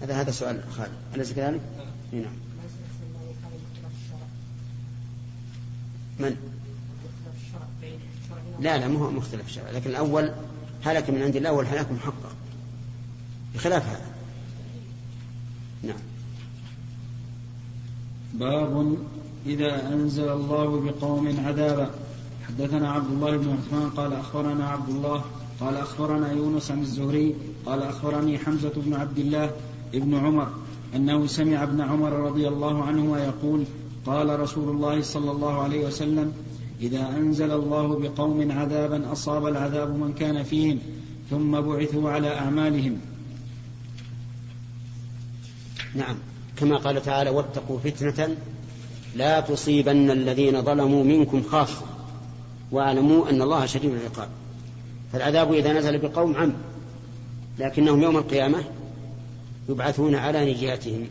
هذا 0.00 0.20
هذا 0.20 0.30
سؤال 0.30 0.62
خالد. 0.76 0.92
أليس 1.14 1.32
كذلك؟ 1.32 1.60
نعم. 2.12 2.24
من؟ 6.18 6.36
لا 8.60 8.78
لا 8.78 8.88
مو 8.88 9.10
مختلف 9.10 9.46
الشرع 9.46 9.70
لكن 9.70 9.90
الأول 9.90 10.32
هلك 10.82 11.10
من 11.10 11.22
عند 11.22 11.36
الله 11.36 11.52
والهلاك 11.52 11.92
محقق 11.92 12.32
بخلاف 13.54 13.88
هذا. 13.88 14.10
نعم. 15.82 16.00
باب 18.34 18.96
إذا 19.46 19.92
أنزل 19.92 20.28
الله 20.28 20.80
بقوم 20.80 21.40
عذابا. 21.46 21.90
حدثنا 22.48 22.92
عبد 22.92 23.10
الله 23.10 23.36
بن 23.36 23.50
عثمان 23.50 23.90
قال 23.90 24.12
أخبرنا 24.12 24.68
عبد 24.68 24.88
الله 24.88 25.24
قال 25.60 25.76
أخبرنا 25.76 26.32
يونس 26.32 26.70
عن 26.70 26.80
الزهري 26.80 27.34
قال 27.66 27.82
أخبرني 27.82 28.38
حمزة 28.38 28.72
بن 28.76 28.94
عبد 28.94 29.18
الله 29.18 29.50
ابن 29.94 30.14
عمر 30.14 30.48
أنه 30.96 31.26
سمع 31.26 31.62
ابن 31.62 31.80
عمر 31.80 32.12
رضي 32.12 32.48
الله 32.48 32.84
عنهما 32.84 33.24
يقول 33.24 33.64
قال 34.06 34.40
رسول 34.40 34.68
الله 34.68 35.02
صلى 35.02 35.30
الله 35.30 35.62
عليه 35.62 35.86
وسلم 35.86 36.32
إذا 36.80 37.08
أنزل 37.08 37.50
الله 37.50 37.98
بقوم 37.98 38.52
عذابا 38.52 39.12
أصاب 39.12 39.46
العذاب 39.46 39.96
من 39.98 40.12
كان 40.12 40.42
فيهم 40.42 40.78
ثم 41.30 41.60
بعثوا 41.60 42.10
على 42.10 42.38
أعمالهم. 42.38 43.00
نعم. 45.94 46.16
كما 46.56 46.76
قال 46.76 47.02
تعالى 47.02 47.30
واتقوا 47.30 47.78
فتنة 47.78 48.36
لا 49.16 49.40
تصيبن 49.40 50.10
الذين 50.10 50.62
ظلموا 50.62 51.04
منكم 51.04 51.42
خاصة 51.42 51.82
واعلموا 52.72 53.30
أن 53.30 53.42
الله 53.42 53.66
شديد 53.66 53.94
العقاب. 53.94 54.28
فالعذاب 55.12 55.52
إذا 55.52 55.72
نزل 55.72 55.98
بقوم 55.98 56.36
عم 56.36 56.52
لكنهم 57.58 58.02
يوم 58.02 58.16
القيامة 58.16 58.64
يبعثون 59.68 60.14
على 60.14 60.54
نجاتهم 60.54 61.06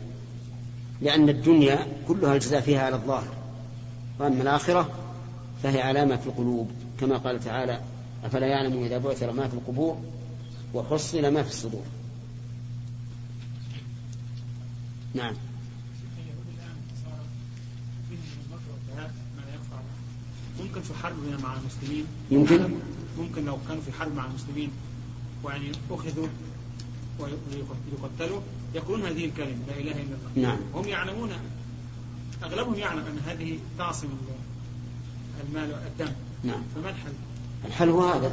لأن 1.02 1.28
الدنيا 1.28 1.86
كلها 2.08 2.34
الجزاء 2.34 2.60
فيها 2.60 2.82
على 2.82 2.96
الظاهر 2.96 3.34
وأما 4.18 4.42
الآخرة 4.42 4.90
فهي 5.62 5.82
علامة 5.82 6.16
في 6.16 6.26
القلوب 6.26 6.70
كما 7.00 7.16
قال 7.16 7.40
تعالى 7.40 7.80
أفلا 8.24 8.46
يعلم 8.46 8.84
إذا 8.84 8.98
بعثر 8.98 9.32
ما 9.32 9.48
في 9.48 9.54
القبور 9.54 9.98
وحصل 10.74 11.28
ما 11.32 11.42
في 11.42 11.48
الصدور. 11.48 11.84
نعم. 15.14 15.34
ممكن 20.60 20.80
في 20.80 20.94
حرب 20.94 21.16
مع 21.42 21.56
المسلمين؟ 21.56 22.06
يمكن. 22.30 22.74
ممكن 23.18 23.44
لو 23.44 23.58
كانوا 23.68 23.82
في 23.82 23.92
حرب 23.92 24.14
مع 24.14 24.26
المسلمين 24.26 24.70
ويعني 25.44 25.72
أخذوا 25.90 26.26
ويقتلوا 27.22 28.40
يقولون 28.74 29.06
هذه 29.06 29.24
الكلمة 29.24 29.66
لا 29.68 29.74
إله 29.74 29.92
إلا 29.92 30.02
الله. 30.02 30.48
نعم. 30.48 30.58
هم 30.74 30.88
يعلمون 30.88 31.30
أغلبهم 32.44 32.74
يعلم 32.74 33.06
أن 33.06 33.18
هذه 33.26 33.58
تعصم 33.78 34.08
المال 35.48 35.72
والدم. 35.72 36.12
نعم. 36.44 36.62
فما 36.74 36.90
الحل؟ 36.90 37.12
الحل 37.64 37.88
هو 37.88 38.08
هذا 38.08 38.32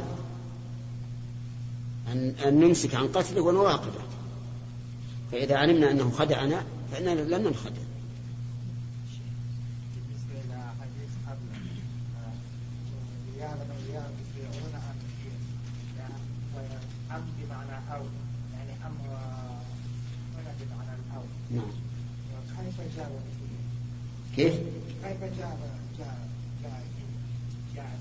أن, 2.12 2.34
أن 2.46 2.60
نمسك 2.60 2.94
عن 2.94 3.08
قتله 3.08 3.40
ونراقبه. 3.40 4.00
فإذا 5.32 5.56
علمنا 5.56 5.90
أنه 5.90 6.10
خدعنا 6.10 6.64
فإننا 6.92 7.20
لن 7.20 7.42
ننخدع 7.42 7.82
بالنسبة 9.94 10.34
إلى 10.44 10.72
حديث 10.80 11.12
قبل 11.26 11.48
يعلم 13.38 13.68
الرياض 13.70 14.10
يشيعون 14.20 14.74
عن 14.74 14.96
الشيء 15.06 15.38
نعم. 21.50 21.70
كيف؟ 22.58 22.96
جاء 22.96 23.10
كيف؟ 24.36 24.54
كيف 25.04 25.20
جاء 25.20 25.58
جاء 25.98 26.28
جاء 26.62 26.82
جاء 27.76 27.98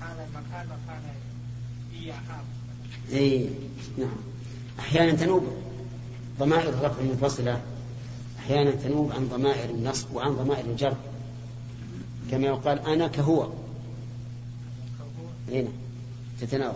هذا 0.00 0.24
المكان 0.24 0.68
اي 3.12 3.50
نعم. 3.98 4.16
أحيانا 4.78 5.12
تنوب 5.12 5.44
ضمائر 6.38 6.68
الرفع 6.68 7.00
المنفصلة. 7.00 7.60
أحيانا 8.38 8.70
تنوب 8.70 9.12
عن 9.12 9.28
ضمائر 9.28 9.70
النصب 9.70 10.14
وعن 10.14 10.32
ضمائر 10.32 10.64
الجر. 10.64 10.96
كما 12.30 12.46
يقال 12.46 12.78
أنا 12.78 13.08
كهو. 13.08 13.48
هنا 15.48 15.68
تتناول 16.40 16.74